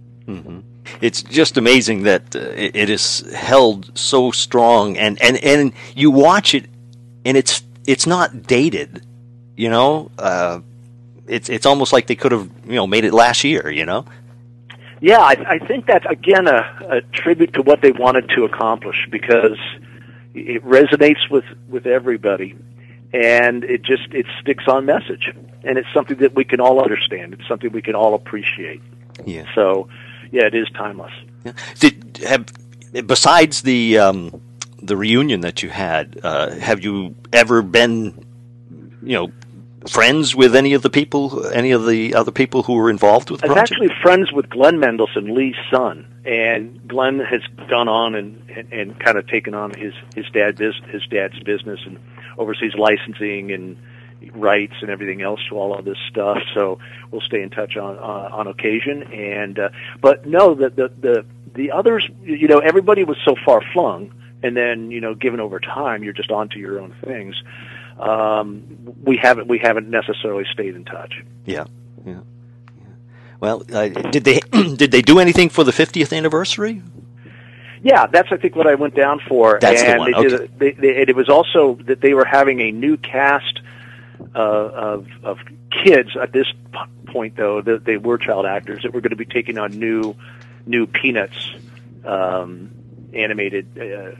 it's 1.00 1.22
just 1.22 1.56
amazing 1.56 2.04
that 2.04 2.34
uh, 2.34 2.38
it, 2.38 2.76
it 2.76 2.90
is 2.90 3.20
held 3.34 3.96
so 3.96 4.30
strong, 4.30 4.96
and, 4.96 5.20
and, 5.22 5.36
and 5.38 5.72
you 5.94 6.10
watch 6.10 6.54
it, 6.54 6.66
and 7.24 7.36
it's 7.36 7.62
it's 7.86 8.06
not 8.06 8.44
dated, 8.44 9.04
you 9.56 9.68
know. 9.68 10.10
Uh, 10.18 10.60
it's 11.26 11.48
it's 11.48 11.66
almost 11.66 11.92
like 11.92 12.06
they 12.06 12.16
could 12.16 12.32
have 12.32 12.50
you 12.66 12.74
know 12.74 12.86
made 12.86 13.04
it 13.04 13.12
last 13.12 13.44
year. 13.44 13.70
You 13.70 13.86
know. 13.86 14.04
Yeah, 15.00 15.20
I, 15.20 15.36
I 15.48 15.58
think 15.58 15.86
that's 15.86 16.06
again 16.06 16.46
a, 16.46 16.60
a 16.88 17.00
tribute 17.12 17.54
to 17.54 17.62
what 17.62 17.80
they 17.80 17.92
wanted 17.92 18.28
to 18.30 18.44
accomplish 18.44 19.08
because 19.10 19.58
it 20.34 20.64
resonates 20.64 21.30
with 21.30 21.44
with 21.68 21.86
everybody, 21.86 22.56
and 23.12 23.64
it 23.64 23.82
just 23.82 24.12
it 24.12 24.26
sticks 24.40 24.64
on 24.68 24.86
message, 24.86 25.32
and 25.64 25.78
it's 25.78 25.92
something 25.92 26.18
that 26.18 26.34
we 26.34 26.44
can 26.44 26.60
all 26.60 26.80
understand. 26.82 27.34
It's 27.34 27.46
something 27.48 27.72
we 27.72 27.82
can 27.82 27.94
all 27.94 28.14
appreciate. 28.14 28.80
Yeah. 29.26 29.44
So, 29.54 29.88
yeah, 30.30 30.46
it 30.46 30.54
is 30.54 30.68
timeless. 30.70 31.12
Yeah. 31.44 31.52
Did 31.78 32.20
have 32.26 32.46
besides 33.06 33.62
the 33.62 33.98
um, 33.98 34.40
the 34.82 34.96
reunion 34.96 35.40
that 35.40 35.62
you 35.62 35.68
had, 35.68 36.20
uh, 36.22 36.50
have 36.56 36.82
you 36.82 37.14
ever 37.32 37.62
been, 37.62 38.24
you 39.02 39.14
know, 39.14 39.32
friends 39.88 40.34
with 40.34 40.54
any 40.54 40.74
of 40.74 40.82
the 40.82 40.90
people, 40.90 41.46
any 41.52 41.70
of 41.72 41.86
the 41.86 42.14
other 42.14 42.30
people 42.30 42.62
who 42.62 42.74
were 42.74 42.90
involved 42.90 43.30
with 43.30 43.40
the 43.40 43.46
project 43.46 43.72
I 43.72 43.86
was 43.86 43.90
project? 43.90 43.94
actually 43.94 44.02
friends 44.02 44.32
with 44.32 44.50
Glenn 44.50 44.76
Mendelson, 44.76 45.34
Lee's 45.34 45.56
son, 45.70 46.06
and 46.24 46.86
Glenn 46.86 47.18
has 47.18 47.42
gone 47.68 47.88
on 47.88 48.14
and, 48.14 48.42
and, 48.50 48.72
and 48.72 49.00
kind 49.00 49.16
of 49.18 49.26
taken 49.26 49.54
on 49.54 49.72
his 49.72 49.94
his 50.14 50.26
dad 50.30 50.58
bus 50.58 50.74
his 50.88 51.06
dad's 51.06 51.38
business 51.40 51.80
and 51.86 51.98
oversees 52.38 52.74
licensing 52.74 53.52
and 53.52 53.76
rights 54.34 54.74
and 54.82 54.90
everything 54.90 55.22
else 55.22 55.40
to 55.48 55.56
all 55.56 55.76
of 55.76 55.84
this 55.84 55.98
stuff. 56.10 56.38
So 56.54 56.78
we'll 57.10 57.22
stay 57.22 57.42
in 57.42 57.50
touch 57.50 57.76
on 57.76 57.96
uh, 57.96 58.36
on 58.36 58.46
occasion. 58.46 59.02
And 59.12 59.58
uh, 59.58 59.70
but 60.00 60.26
no, 60.26 60.54
the 60.54 60.70
the 60.70 60.88
the 61.00 61.26
the 61.54 61.72
others, 61.72 62.08
you 62.22 62.48
know, 62.48 62.58
everybody 62.58 63.04
was 63.04 63.16
so 63.24 63.34
far 63.44 63.62
flung, 63.72 64.12
and 64.42 64.56
then 64.56 64.90
you 64.90 65.00
know, 65.00 65.14
given 65.14 65.40
over 65.40 65.58
time, 65.58 66.02
you're 66.02 66.12
just 66.12 66.30
onto 66.30 66.58
your 66.58 66.80
own 66.80 66.94
things. 67.04 67.34
Um, 68.00 68.94
we 69.04 69.18
haven't 69.18 69.46
we 69.48 69.58
haven't 69.58 69.90
necessarily 69.90 70.44
stayed 70.52 70.74
in 70.74 70.84
touch. 70.84 71.22
Yeah, 71.44 71.64
yeah. 72.06 72.20
yeah. 72.78 72.86
Well, 73.40 73.62
uh, 73.72 73.88
did 73.88 74.24
they 74.24 74.40
did 74.76 74.90
they 74.90 75.02
do 75.02 75.18
anything 75.18 75.50
for 75.50 75.64
the 75.64 75.72
50th 75.72 76.16
anniversary? 76.16 76.82
Yeah, 77.82 78.06
that's 78.06 78.30
I 78.30 78.36
think 78.36 78.56
what 78.56 78.66
I 78.66 78.74
went 78.74 78.94
down 78.94 79.20
for. 79.28 79.58
That's 79.60 79.82
the 79.82 79.96
one, 79.96 80.12
They 80.12 80.22
did 80.22 80.32
okay. 80.32 80.44
a, 80.44 80.58
they, 80.58 80.70
they, 80.72 81.00
and 81.00 81.08
it 81.10 81.16
was 81.16 81.28
also 81.28 81.78
that 81.84 82.00
they 82.00 82.14
were 82.14 82.24
having 82.24 82.60
a 82.60 82.72
new 82.72 82.96
cast 82.96 83.60
uh, 84.34 84.38
of 84.38 85.06
of 85.22 85.38
kids 85.70 86.10
at 86.20 86.32
this 86.32 86.46
point, 87.06 87.36
though 87.36 87.60
that 87.60 87.84
they 87.84 87.96
were 87.96 88.18
child 88.18 88.46
actors 88.46 88.82
that 88.82 88.92
were 88.92 89.00
going 89.00 89.10
to 89.10 89.16
be 89.16 89.24
taking 89.24 89.58
on 89.58 89.78
new 89.78 90.14
new 90.66 90.86
Peanuts 90.86 91.54
um, 92.04 92.70
animated 93.12 93.66
uh, 93.78 94.16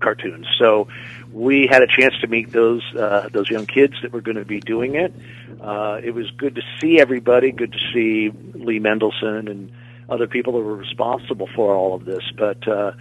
cartoons. 0.00 0.46
So 0.58 0.88
we 1.32 1.66
had 1.66 1.82
a 1.82 1.86
chance 1.86 2.14
to 2.20 2.26
meet 2.26 2.52
those 2.52 2.82
uh, 2.94 3.28
those 3.32 3.48
young 3.48 3.66
kids 3.66 3.94
that 4.02 4.12
were 4.12 4.20
going 4.20 4.36
to 4.36 4.44
be 4.44 4.60
doing 4.60 4.94
it. 4.96 5.14
Uh, 5.60 6.00
it 6.02 6.12
was 6.12 6.30
good 6.32 6.54
to 6.56 6.62
see 6.80 7.00
everybody. 7.00 7.52
Good 7.52 7.72
to 7.72 7.78
see 7.92 8.30
Lee 8.54 8.80
Mendelson 8.80 9.50
and 9.50 9.72
other 10.08 10.26
people 10.26 10.54
that 10.54 10.60
were 10.60 10.76
responsible 10.76 11.48
for 11.54 11.74
all 11.74 11.94
of 11.94 12.04
this. 12.04 12.24
But 12.36 12.66
uh, 12.66 12.92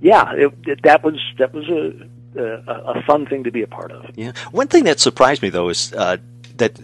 yeah, 0.00 0.32
it, 0.34 0.52
it, 0.66 0.82
that 0.82 1.02
was 1.02 1.18
that 1.38 1.52
was 1.52 1.68
a, 1.68 2.08
a 2.36 2.72
a 2.98 3.02
fun 3.02 3.26
thing 3.26 3.44
to 3.44 3.50
be 3.50 3.62
a 3.62 3.66
part 3.66 3.90
of. 3.90 4.10
Yeah. 4.16 4.32
One 4.50 4.68
thing 4.68 4.84
that 4.84 5.00
surprised 5.00 5.42
me 5.42 5.50
though 5.50 5.68
is 5.68 5.92
uh, 5.92 6.18
that 6.56 6.74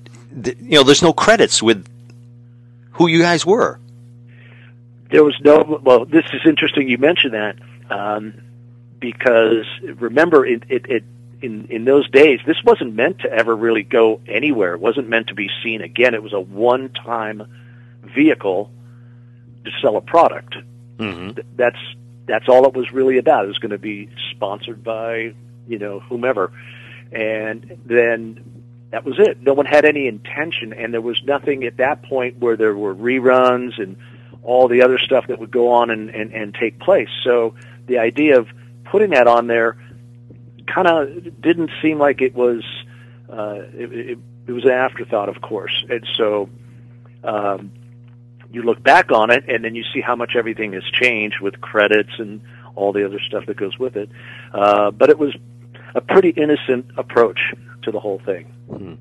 th- 0.42 0.56
you 0.60 0.72
know 0.72 0.82
there's 0.82 1.02
no 1.02 1.12
credits 1.12 1.62
with 1.62 1.86
who 2.92 3.06
you 3.06 3.20
guys 3.20 3.46
were. 3.46 3.78
There 5.10 5.24
was 5.24 5.36
no. 5.40 5.80
Well, 5.82 6.04
this 6.04 6.24
is 6.32 6.40
interesting. 6.44 6.88
You 6.88 6.98
mentioned 6.98 7.34
that 7.34 7.56
um, 7.90 8.34
because 8.98 9.66
remember, 9.82 10.44
it, 10.46 10.64
it, 10.68 10.86
it 10.88 11.04
in 11.40 11.66
in 11.70 11.84
those 11.84 12.08
days, 12.10 12.40
this 12.46 12.56
wasn't 12.64 12.94
meant 12.94 13.20
to 13.20 13.32
ever 13.32 13.54
really 13.54 13.82
go 13.82 14.20
anywhere. 14.26 14.74
It 14.74 14.80
wasn't 14.80 15.08
meant 15.08 15.28
to 15.28 15.34
be 15.34 15.48
seen 15.62 15.82
again. 15.82 16.14
It 16.14 16.22
was 16.22 16.32
a 16.32 16.40
one-time 16.40 17.42
vehicle 18.02 18.70
to 19.64 19.70
sell 19.82 19.96
a 19.96 20.00
product. 20.00 20.56
Mm-hmm. 20.98 21.40
That's 21.56 21.78
that's 22.26 22.48
all 22.48 22.66
it 22.66 22.74
was 22.74 22.92
really 22.92 23.18
about. 23.18 23.44
It 23.44 23.48
was 23.48 23.58
going 23.58 23.70
to 23.70 23.78
be 23.78 24.10
sponsored 24.32 24.82
by 24.82 25.34
you 25.66 25.78
know 25.78 26.00
whomever, 26.00 26.52
and 27.12 27.78
then 27.86 28.64
that 28.90 29.04
was 29.04 29.16
it. 29.18 29.40
No 29.40 29.54
one 29.54 29.66
had 29.66 29.84
any 29.84 30.08
intention, 30.08 30.72
and 30.72 30.92
there 30.92 31.00
was 31.00 31.22
nothing 31.24 31.64
at 31.64 31.76
that 31.76 32.02
point 32.02 32.38
where 32.38 32.56
there 32.56 32.74
were 32.74 32.94
reruns 32.94 33.80
and 33.80 33.96
all 34.42 34.68
the 34.68 34.82
other 34.82 34.98
stuff 34.98 35.26
that 35.28 35.38
would 35.38 35.50
go 35.50 35.72
on 35.72 35.90
and, 35.90 36.08
and, 36.10 36.32
and 36.32 36.54
take 36.54 36.78
place. 36.78 37.08
So 37.22 37.54
the 37.86 37.98
idea 37.98 38.38
of 38.38 38.48
putting 38.90 39.10
that 39.10 39.26
on 39.26 39.46
there 39.46 39.76
kind 40.66 40.86
of 40.86 41.40
didn't 41.40 41.70
seem 41.82 41.98
like 41.98 42.20
it 42.20 42.34
was. 42.34 42.62
Uh, 43.30 43.62
it, 43.74 43.92
it, 43.92 44.18
it 44.46 44.52
was 44.52 44.64
an 44.64 44.70
afterthought, 44.70 45.28
of 45.28 45.42
course, 45.42 45.84
and 45.90 46.06
so 46.16 46.48
um, 47.22 47.70
you 48.50 48.62
look 48.62 48.82
back 48.82 49.12
on 49.12 49.30
it, 49.30 49.44
and 49.48 49.62
then 49.62 49.74
you 49.74 49.84
see 49.92 50.00
how 50.00 50.16
much 50.16 50.34
everything 50.36 50.72
has 50.72 50.84
changed 50.84 51.40
with 51.40 51.60
credits 51.60 52.12
and 52.18 52.40
all 52.74 52.92
the 52.92 53.04
other 53.04 53.20
stuff 53.20 53.44
that 53.46 53.56
goes 53.56 53.78
with 53.78 53.96
it. 53.96 54.08
Uh, 54.54 54.90
but 54.90 55.10
it 55.10 55.18
was 55.18 55.36
a 55.94 56.00
pretty 56.00 56.30
innocent 56.30 56.86
approach 56.96 57.52
to 57.82 57.90
the 57.90 58.00
whole 58.00 58.20
thing. 58.24 58.98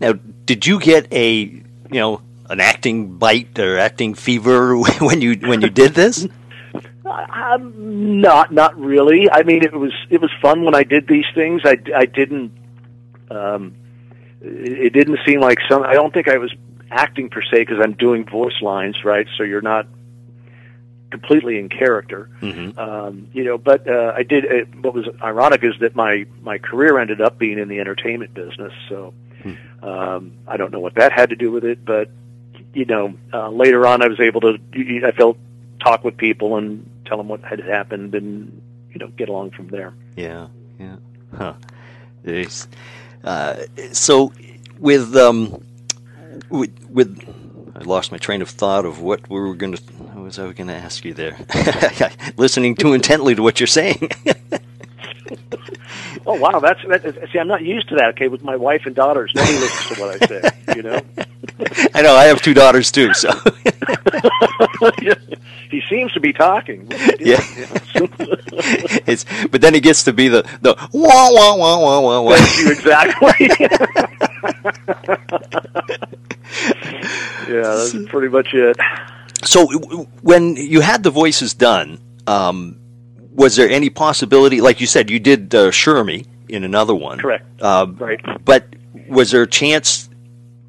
Now, 0.00 0.12
did 0.44 0.66
you 0.66 0.78
get 0.80 1.12
a 1.12 1.32
you 1.34 1.64
know 1.90 2.20
an 2.50 2.60
acting 2.60 3.16
bite 3.18 3.58
or 3.58 3.78
acting 3.78 4.14
fever 4.14 4.76
when 5.00 5.20
you 5.20 5.36
when 5.36 5.60
you 5.62 5.70
did 5.70 5.94
this? 5.94 6.26
Um, 7.06 8.20
not 8.20 8.52
not 8.52 8.78
really. 8.78 9.30
I 9.30 9.42
mean, 9.42 9.62
it 9.62 9.72
was 9.72 9.92
it 10.10 10.20
was 10.20 10.30
fun 10.40 10.64
when 10.64 10.74
I 10.74 10.84
did 10.84 11.06
these 11.06 11.26
things. 11.34 11.62
I, 11.64 11.76
I 11.94 12.06
didn't. 12.06 12.52
Um, 13.30 13.74
it, 14.40 14.86
it 14.86 14.90
didn't 14.92 15.18
seem 15.26 15.40
like 15.40 15.58
some. 15.68 15.82
I 15.82 15.94
don't 15.94 16.12
think 16.14 16.28
I 16.28 16.38
was 16.38 16.52
acting 16.90 17.28
per 17.28 17.42
se 17.42 17.58
because 17.58 17.78
I'm 17.82 17.92
doing 17.92 18.24
voice 18.24 18.60
lines, 18.62 19.04
right? 19.04 19.26
So 19.36 19.42
you're 19.42 19.60
not 19.62 19.86
completely 21.10 21.58
in 21.58 21.68
character. 21.68 22.28
Mhm. 22.40 22.76
Um, 22.78 23.28
you 23.32 23.44
know, 23.44 23.58
but 23.58 23.86
uh, 23.88 24.12
I 24.16 24.22
did. 24.22 24.46
Uh, 24.46 24.64
what 24.80 24.94
was 24.94 25.06
ironic 25.22 25.62
is 25.62 25.74
that 25.80 25.94
my 25.94 26.24
my 26.42 26.58
career 26.58 26.98
ended 26.98 27.20
up 27.20 27.38
being 27.38 27.58
in 27.58 27.68
the 27.68 27.80
entertainment 27.80 28.32
business. 28.34 28.72
So 28.88 29.12
um, 29.82 30.32
I 30.48 30.56
don't 30.56 30.72
know 30.72 30.80
what 30.80 30.94
that 30.94 31.12
had 31.12 31.28
to 31.30 31.36
do 31.36 31.50
with 31.52 31.64
it, 31.64 31.84
but 31.84 32.10
you 32.72 32.86
know, 32.86 33.12
uh, 33.32 33.50
later 33.50 33.86
on 33.86 34.02
I 34.02 34.08
was 34.08 34.20
able 34.20 34.40
to. 34.40 34.58
I 35.06 35.12
felt 35.12 35.36
talk 35.80 36.02
with 36.02 36.16
people 36.16 36.56
and 36.56 36.88
tell 37.04 37.18
them 37.18 37.28
what 37.28 37.42
had 37.42 37.60
happened, 37.60 38.14
and 38.14 38.62
you 38.90 38.98
know, 38.98 39.08
get 39.08 39.28
along 39.28 39.50
from 39.52 39.68
there. 39.68 39.94
Yeah, 40.16 40.48
yeah. 40.78 40.96
Huh. 41.36 41.54
Uh, 43.24 43.56
so 43.92 44.32
with 44.78 45.14
um 45.16 45.62
with, 46.50 46.72
with 46.90 47.18
I 47.76 47.80
lost 47.80 48.12
my 48.12 48.18
train 48.18 48.40
of 48.40 48.48
thought 48.48 48.84
of 48.84 49.00
what 49.00 49.28
we 49.28 49.40
were 49.40 49.54
going 49.54 49.74
to. 49.74 49.82
What 49.82 50.24
was 50.24 50.38
I 50.38 50.52
going 50.52 50.68
to 50.68 50.74
ask 50.74 51.04
you 51.04 51.12
there? 51.12 51.36
Listening 52.36 52.74
too 52.76 52.92
intently 52.92 53.34
to 53.34 53.42
what 53.42 53.60
you're 53.60 53.66
saying. 53.66 54.10
Oh 56.26 56.34
wow, 56.38 56.58
that's 56.58 56.80
that, 56.88 57.28
see, 57.32 57.38
I'm 57.38 57.48
not 57.48 57.62
used 57.62 57.88
to 57.90 57.96
that. 57.96 58.10
Okay, 58.10 58.28
with 58.28 58.42
my 58.42 58.56
wife 58.56 58.82
and 58.86 58.94
daughters, 58.94 59.32
nobody 59.34 59.58
listens 59.58 59.96
to 59.96 60.02
what 60.02 60.22
I 60.22 60.26
say. 60.26 60.50
You 60.76 60.82
know, 60.82 61.00
I 61.94 62.02
know 62.02 62.14
I 62.14 62.24
have 62.24 62.40
two 62.40 62.54
daughters 62.54 62.90
too, 62.90 63.12
so 63.14 63.30
he 65.70 65.82
seems 65.88 66.12
to 66.12 66.20
be 66.20 66.32
talking. 66.32 66.86
Yeah. 67.20 67.40
it's 69.06 69.24
but 69.48 69.60
then 69.60 69.74
he 69.74 69.80
gets 69.80 70.04
to 70.04 70.12
be 70.12 70.28
the 70.28 70.42
the 70.62 70.74
wah 70.92 71.30
wah 71.30 71.56
wah 71.56 71.78
wah 71.78 72.00
wah 72.00 72.20
wah. 72.22 72.36
Thank 72.36 72.58
you 72.58 72.72
exactly. 72.72 73.50
yeah, 77.48 77.74
that's 77.74 77.92
pretty 78.08 78.28
much 78.28 78.54
it. 78.54 78.76
So 79.44 79.66
when 80.22 80.56
you 80.56 80.80
had 80.80 81.02
the 81.02 81.10
voices 81.10 81.54
done, 81.54 82.00
um, 82.26 82.78
was 83.34 83.56
there 83.56 83.68
any 83.68 83.90
possibility? 83.90 84.60
Like 84.60 84.80
you 84.80 84.86
said, 84.86 85.10
you 85.10 85.18
did 85.18 85.54
uh, 85.54 85.70
Shermy 85.70 86.26
in 86.48 86.64
another 86.64 86.94
one, 86.94 87.18
Correct. 87.18 87.44
Uh, 87.60 87.86
Right. 87.98 88.20
But 88.44 88.76
was 89.08 89.30
there 89.30 89.42
a 89.42 89.46
chance? 89.46 90.08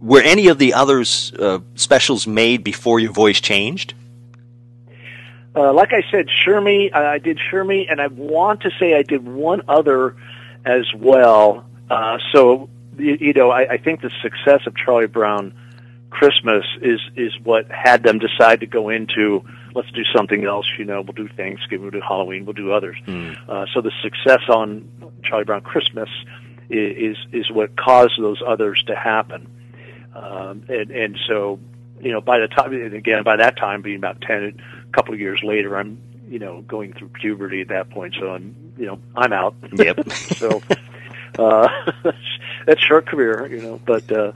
Were 0.02 0.22
any 0.22 0.48
of 0.48 0.58
the 0.58 0.74
others 0.74 1.34
uh, 1.34 1.60
specials 1.76 2.28
made 2.28 2.64
before 2.64 3.00
your 3.00 3.12
voice 3.12 3.40
changed? 3.40 3.94
Uh, 5.56 5.72
like 5.74 5.94
I 5.94 6.04
said, 6.12 6.28
Shermy, 6.28 6.94
uh, 6.94 6.98
I 6.98 7.18
did 7.20 7.40
Shermy, 7.52 7.90
and 7.90 8.02
I 8.02 8.08
want 8.08 8.62
to 8.62 8.72
say 8.78 8.94
I 8.94 9.04
did 9.04 9.26
one 9.26 9.62
other 9.70 10.16
as 10.66 10.86
well. 10.94 11.66
Uh, 11.90 12.18
so, 12.34 12.70
you, 12.98 13.18
you 13.20 13.34
know, 13.34 13.52
I, 13.52 13.74
I 13.74 13.78
think 13.78 14.02
the 14.02 14.12
success 14.22 14.62
of 14.68 14.76
Charlie 14.76 15.08
Brown 15.08 15.54
Christmas 16.10 16.66
is 16.82 17.00
is 17.16 17.34
what 17.44 17.70
had 17.70 18.04
them 18.04 18.20
decide 18.20 18.62
to 18.62 18.66
go 18.66 18.90
into 18.90 19.44
let's 19.76 19.92
do 19.92 20.04
something 20.16 20.46
else. 20.46 20.66
You 20.80 20.86
know, 20.86 21.02
we'll 21.02 21.14
do 21.14 21.28
Thanksgiving, 21.28 21.82
we'll 21.84 21.92
do 21.92 22.02
Halloween, 22.02 22.46
we'll 22.46 22.54
do 22.54 22.72
others. 22.72 22.98
Uh, 23.48 23.66
so 23.74 23.82
the 23.82 23.92
success 24.02 24.42
on 24.50 24.90
Charlie 25.24 25.44
Brown 25.46 25.62
Christmas 25.62 26.10
is 26.70 27.18
is, 27.32 27.46
is 27.46 27.52
what 27.52 27.76
caused 27.78 28.14
those 28.20 28.42
others 28.46 28.84
to 28.88 28.96
happen. 28.96 29.48
Um, 30.16 30.64
and 30.70 30.90
and 30.92 31.20
so 31.28 31.60
you 32.02 32.12
know 32.12 32.22
by 32.22 32.40
the 32.40 32.48
time 32.48 32.74
again 32.74 33.24
by 33.24 33.36
that 33.38 33.58
time 33.58 33.82
being 33.82 33.98
about 33.98 34.22
ten 34.22 34.60
a 34.88 34.92
couple 34.92 35.14
of 35.14 35.20
years 35.20 35.42
later 35.44 35.78
I'm 35.78 36.02
you 36.30 36.40
know 36.40 36.62
going 36.62 36.94
through 36.94 37.10
puberty 37.10 37.62
at 37.62 37.68
that 37.68 37.90
point 37.90 38.16
so 38.20 38.32
I'm 38.34 38.74
you 38.78 38.86
know 38.86 39.00
I'm 39.16 39.34
out 39.34 39.56
Yep. 39.74 40.10
so 40.12 40.62
uh 41.38 41.68
that's 42.66 42.82
short 42.82 43.08
career 43.08 43.46
you 43.48 43.62
know 43.62 43.80
but 43.86 44.10
uh 44.12 44.32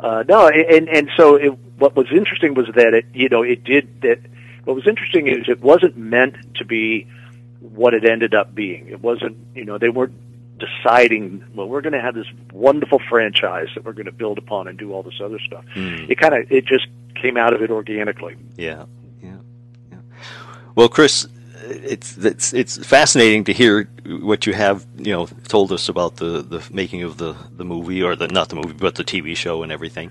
uh, 0.00 0.22
no, 0.28 0.48
and 0.48 0.88
and 0.88 1.10
so 1.16 1.36
it, 1.36 1.48
what 1.78 1.96
was 1.96 2.06
interesting 2.12 2.54
was 2.54 2.66
that 2.74 2.94
it, 2.94 3.06
you 3.14 3.28
know, 3.28 3.42
it 3.42 3.64
did 3.64 4.02
that. 4.02 4.18
What 4.64 4.74
was 4.74 4.86
interesting 4.86 5.26
is 5.26 5.48
it 5.48 5.60
wasn't 5.60 5.96
meant 5.96 6.36
to 6.56 6.64
be 6.64 7.06
what 7.60 7.94
it 7.94 8.04
ended 8.04 8.34
up 8.34 8.54
being. 8.54 8.88
It 8.88 9.00
wasn't, 9.00 9.36
you 9.54 9.64
know, 9.64 9.78
they 9.78 9.88
weren't 9.88 10.14
deciding, 10.58 11.44
well, 11.54 11.68
we're 11.68 11.80
going 11.80 11.94
to 11.94 12.00
have 12.00 12.14
this 12.14 12.26
wonderful 12.52 13.00
franchise 13.08 13.68
that 13.74 13.84
we're 13.84 13.92
going 13.92 14.06
to 14.06 14.12
build 14.12 14.38
upon 14.38 14.68
and 14.68 14.78
do 14.78 14.92
all 14.92 15.02
this 15.02 15.20
other 15.22 15.38
stuff. 15.38 15.64
Mm. 15.74 16.08
It 16.10 16.18
kind 16.18 16.34
of, 16.34 16.50
it 16.50 16.64
just 16.66 16.86
came 17.14 17.36
out 17.36 17.54
of 17.54 17.62
it 17.62 17.70
organically. 17.70 18.36
Yeah, 18.56 18.84
yeah, 19.22 19.36
yeah. 19.90 19.98
Well, 20.74 20.88
Chris, 20.88 21.26
it's 21.66 22.16
it's 22.18 22.52
it's 22.52 22.86
fascinating 22.86 23.44
to 23.44 23.52
hear 23.52 23.88
what 24.04 24.46
you 24.46 24.52
have 24.52 24.86
you 24.98 25.12
know 25.12 25.26
told 25.48 25.72
us 25.72 25.88
about 25.88 26.16
the 26.16 26.42
the 26.42 26.62
making 26.70 27.02
of 27.02 27.16
the 27.16 27.34
the 27.56 27.64
movie 27.64 28.02
or 28.02 28.14
the 28.16 28.28
not 28.28 28.50
the 28.50 28.56
movie 28.56 28.74
but 28.74 28.96
the 28.96 29.04
TV 29.04 29.36
show 29.36 29.62
and 29.62 29.72
everything. 29.72 30.10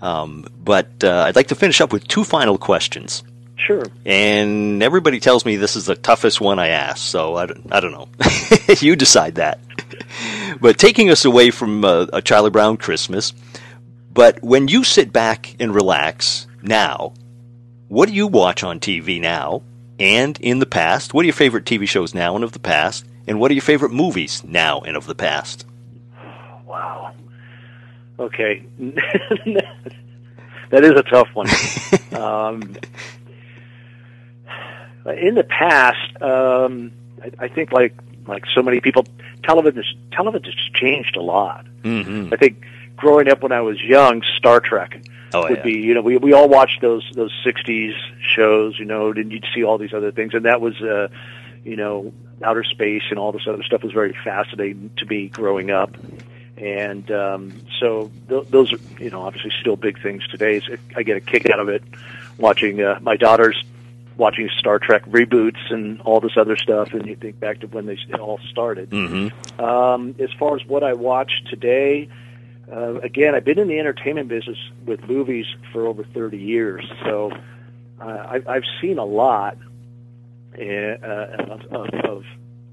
Um, 0.00 0.46
but 0.58 1.04
uh, 1.04 1.24
I'd 1.26 1.36
like 1.36 1.48
to 1.48 1.54
finish 1.54 1.80
up 1.80 1.92
with 1.92 2.06
two 2.08 2.24
final 2.24 2.58
questions. 2.58 3.22
Sure. 3.56 3.84
And 4.04 4.82
everybody 4.82 5.20
tells 5.20 5.44
me 5.44 5.56
this 5.56 5.76
is 5.76 5.86
the 5.86 5.94
toughest 5.94 6.40
one 6.40 6.58
I 6.58 6.68
ask, 6.68 6.98
so 6.98 7.36
I 7.36 7.46
don't, 7.46 7.72
I 7.72 7.80
don't 7.80 7.92
know. 7.92 8.08
you 8.80 8.96
decide 8.96 9.36
that. 9.36 9.60
but 10.60 10.78
taking 10.78 11.10
us 11.10 11.24
away 11.24 11.50
from 11.50 11.84
uh, 11.84 12.06
a 12.12 12.20
Charlie 12.20 12.50
Brown 12.50 12.76
Christmas, 12.76 13.32
but 14.12 14.42
when 14.42 14.68
you 14.68 14.84
sit 14.84 15.12
back 15.12 15.56
and 15.60 15.74
relax 15.74 16.46
now, 16.62 17.14
what 17.88 18.08
do 18.08 18.14
you 18.14 18.26
watch 18.26 18.64
on 18.64 18.80
TV 18.80 19.20
now 19.20 19.62
and 19.98 20.38
in 20.40 20.58
the 20.58 20.66
past? 20.66 21.14
What 21.14 21.22
are 21.22 21.26
your 21.26 21.34
favorite 21.34 21.64
TV 21.64 21.86
shows 21.86 22.14
now 22.14 22.34
and 22.34 22.44
of 22.44 22.52
the 22.52 22.58
past? 22.58 23.04
And 23.26 23.40
what 23.40 23.50
are 23.50 23.54
your 23.54 23.62
favorite 23.62 23.92
movies 23.92 24.42
now 24.44 24.80
and 24.80 24.96
of 24.96 25.06
the 25.06 25.14
past? 25.14 25.66
Wow. 26.66 27.12
Okay. 28.18 28.64
that 28.78 30.84
is 30.84 30.90
a 30.90 31.02
tough 31.02 31.28
one. 31.34 31.48
um, 32.20 32.76
in 35.12 35.34
the 35.34 35.44
past, 35.44 36.22
um, 36.22 36.92
I, 37.22 37.44
I 37.44 37.48
think 37.48 37.72
like 37.72 37.94
like 38.26 38.44
so 38.54 38.62
many 38.62 38.80
people, 38.80 39.06
television 39.42 39.84
television's 40.12 40.70
changed 40.74 41.16
a 41.16 41.22
lot. 41.22 41.66
Mm-hmm. 41.82 42.32
I 42.32 42.36
think 42.36 42.64
growing 42.96 43.28
up 43.28 43.42
when 43.42 43.52
I 43.52 43.60
was 43.60 43.80
young, 43.80 44.22
Star 44.38 44.60
Trek 44.60 45.00
Oh, 45.34 45.42
would 45.48 45.58
yeah. 45.58 45.62
be 45.64 45.72
you 45.72 45.94
know 45.94 46.00
we 46.00 46.16
we 46.16 46.32
all 46.32 46.48
watched 46.48 46.80
those 46.80 47.04
those 47.14 47.32
'60s 47.44 47.92
shows, 48.20 48.78
you 48.78 48.84
know, 48.84 49.10
and 49.10 49.32
you'd 49.32 49.44
see 49.52 49.64
all 49.64 49.78
these 49.78 49.92
other 49.92 50.12
things, 50.12 50.32
and 50.32 50.44
that 50.44 50.60
was 50.60 50.80
uh, 50.80 51.08
you 51.64 51.74
know 51.74 52.12
outer 52.42 52.62
space 52.62 53.02
and 53.10 53.18
all 53.18 53.32
this 53.32 53.46
other 53.48 53.62
stuff 53.64 53.82
was 53.82 53.92
very 53.92 54.14
fascinating 54.24 54.90
to 54.98 55.06
me 55.06 55.28
growing 55.28 55.70
up. 55.70 55.96
And 56.56 57.10
um, 57.10 57.52
so 57.80 58.12
th- 58.28 58.46
those 58.48 58.72
are, 58.72 58.78
you 59.00 59.10
know, 59.10 59.22
obviously 59.22 59.50
still 59.60 59.74
big 59.76 60.00
things 60.00 60.24
today. 60.28 60.60
So 60.60 60.76
I 60.94 61.02
get 61.02 61.16
a 61.16 61.20
kick 61.20 61.50
out 61.50 61.58
of 61.58 61.68
it 61.68 61.82
watching 62.38 62.80
uh, 62.80 63.00
my 63.02 63.16
daughters 63.16 63.60
watching 64.16 64.48
Star 64.58 64.78
Trek 64.78 65.04
reboots 65.06 65.72
and 65.72 66.00
all 66.02 66.20
this 66.20 66.36
other 66.36 66.56
stuff, 66.56 66.92
and 66.92 67.06
you 67.06 67.16
think 67.16 67.40
back 67.40 67.60
to 67.60 67.66
when 67.66 67.86
they 67.86 67.98
all 68.18 68.38
started. 68.50 68.90
Mm-hmm. 68.90 69.60
Um, 69.60 70.14
as 70.18 70.30
far 70.38 70.56
as 70.56 70.64
what 70.66 70.82
I 70.82 70.92
watch 70.92 71.32
today, 71.50 72.08
uh, 72.70 73.00
again, 73.00 73.34
I've 73.34 73.44
been 73.44 73.58
in 73.58 73.68
the 73.68 73.78
entertainment 73.78 74.28
business 74.28 74.58
with 74.86 75.02
movies 75.08 75.46
for 75.72 75.86
over 75.86 76.04
30 76.04 76.38
years, 76.38 76.84
so 77.04 77.32
uh, 78.00 78.26
I've, 78.28 78.48
I've 78.48 78.64
seen 78.80 78.98
a 78.98 79.04
lot 79.04 79.58
uh, 80.58 80.62
of, 80.62 81.94
of, 81.94 82.24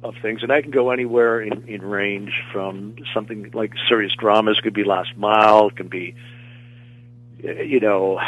of 0.04 0.15
things, 0.21 0.43
and 0.43 0.51
I 0.51 0.62
can 0.62 0.71
go 0.71 0.91
anywhere 0.91 1.41
in, 1.41 1.67
in 1.67 1.82
range 1.82 2.34
from 2.51 2.95
something 3.13 3.51
like 3.54 3.73
serious 3.89 4.13
dramas. 4.13 4.60
Could 4.62 4.73
be 4.73 4.84
Last 4.84 5.17
Mile. 5.17 5.67
It 5.67 5.75
can 5.75 5.88
be, 5.88 6.15
uh, 7.43 7.51
you 7.51 7.80
know, 7.80 8.19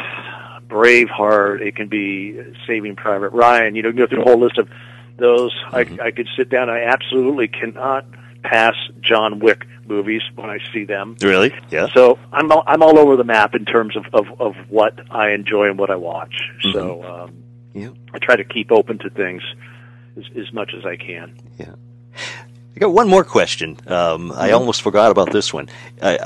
Braveheart. 0.68 1.62
It 1.62 1.76
can 1.76 1.88
be 1.88 2.40
Saving 2.68 2.96
Private 2.96 3.30
Ryan. 3.30 3.76
You 3.76 3.84
know, 3.84 3.92
go 3.92 4.08
through 4.08 4.20
the 4.20 4.24
whole 4.30 4.40
list 4.40 4.58
of 4.58 4.70
those. 5.18 5.54
Mhm. 5.72 6.00
I, 6.02 6.06
I 6.08 6.12
could 6.12 6.28
sit 6.36 6.50
down. 6.50 6.70
I 6.70 6.84
absolutely 6.84 7.48
cannot 7.48 8.06
pass 8.44 8.74
John 9.02 9.40
Wick 9.40 9.66
movies 9.88 10.22
when 10.36 10.50
I 10.50 10.60
see 10.74 10.86
them. 10.86 11.16
Really? 11.22 11.54
Yeah. 11.70 11.88
So 11.94 12.18
I'm 12.32 12.52
all, 12.52 12.64
I'm 12.68 12.82
all 12.82 12.98
over 12.98 13.16
the 13.16 13.24
map 13.24 13.54
in 13.56 13.66
terms 13.66 13.96
of, 13.96 14.06
of, 14.14 14.26
of 14.42 14.56
what 14.70 15.00
I 15.12 15.32
enjoy 15.32 15.70
and 15.70 15.78
what 15.78 15.90
I 15.90 15.96
watch. 15.96 16.34
So 16.72 17.04
um, 17.04 17.44
Yeah. 17.74 17.90
I 18.14 18.18
try 18.20 18.36
to 18.36 18.44
keep 18.44 18.72
open 18.72 18.98
to 19.00 19.10
things 19.10 19.42
as, 20.18 20.24
as 20.38 20.52
much 20.54 20.74
as 20.78 20.86
I 20.86 20.96
can. 20.96 21.38
Yeah. 21.58 21.76
I 22.76 22.80
got 22.80 22.92
one 22.94 23.08
more 23.08 23.24
question. 23.24 23.78
Um, 23.88 24.32
I 24.32 24.52
almost 24.52 24.82
forgot 24.82 25.12
about 25.12 25.32
this 25.32 25.54
one. 25.54 25.70
I, 26.02 26.18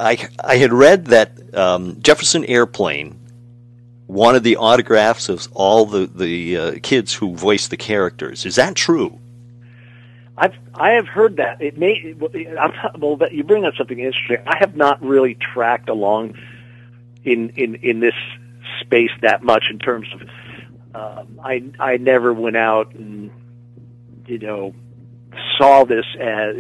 I, 0.43 0.54
I 0.54 0.58
had 0.58 0.71
read 0.71 1.08
that 1.08 1.54
um, 1.56 1.97
Jefferson 2.02 2.45
Airplane 2.45 3.19
wanted 4.08 4.43
the 4.43 4.56
autographs 4.58 5.30
of 5.30 5.48
all 5.54 5.86
the 5.86 6.08
the 6.08 6.58
uh, 6.58 6.76
kids 6.82 7.13
who 7.13 7.36
voiced 7.36 7.70
the 7.70 7.78
characters. 7.78 8.46
Is 8.46 8.56
that 8.56 8.76
true? 8.76 9.20
I've 10.38 10.56
I 10.74 10.91
have 10.91 11.08
heard 11.08 11.38
that 11.38 11.62
it 11.62 11.78
may 11.78 12.15
I'm, 12.60 12.74
well 13.00 13.20
you 13.32 13.43
bring 13.43 13.65
up 13.65 13.76
something 13.76 14.00
interesting. 14.00 14.38
I 14.48 14.58
have 14.60 14.76
not 14.76 15.02
really 15.02 15.36
tracked 15.36 15.89
along 15.89 16.36
in 17.24 17.50
in 17.50 17.76
in 17.76 18.00
this 18.00 18.15
space 18.82 19.12
that 19.22 19.43
much 19.43 19.65
in 19.70 19.80
terms 19.80 20.08
of 20.13 20.22
um, 20.96 21.39
I 21.43 21.63
I 21.80 21.98
never 21.98 22.34
went 22.34 22.58
out 22.58 22.93
and 22.93 23.32
you 24.26 24.39
know 24.39 24.74
saw 25.58 25.84
this 25.84 26.06
as 26.20 26.56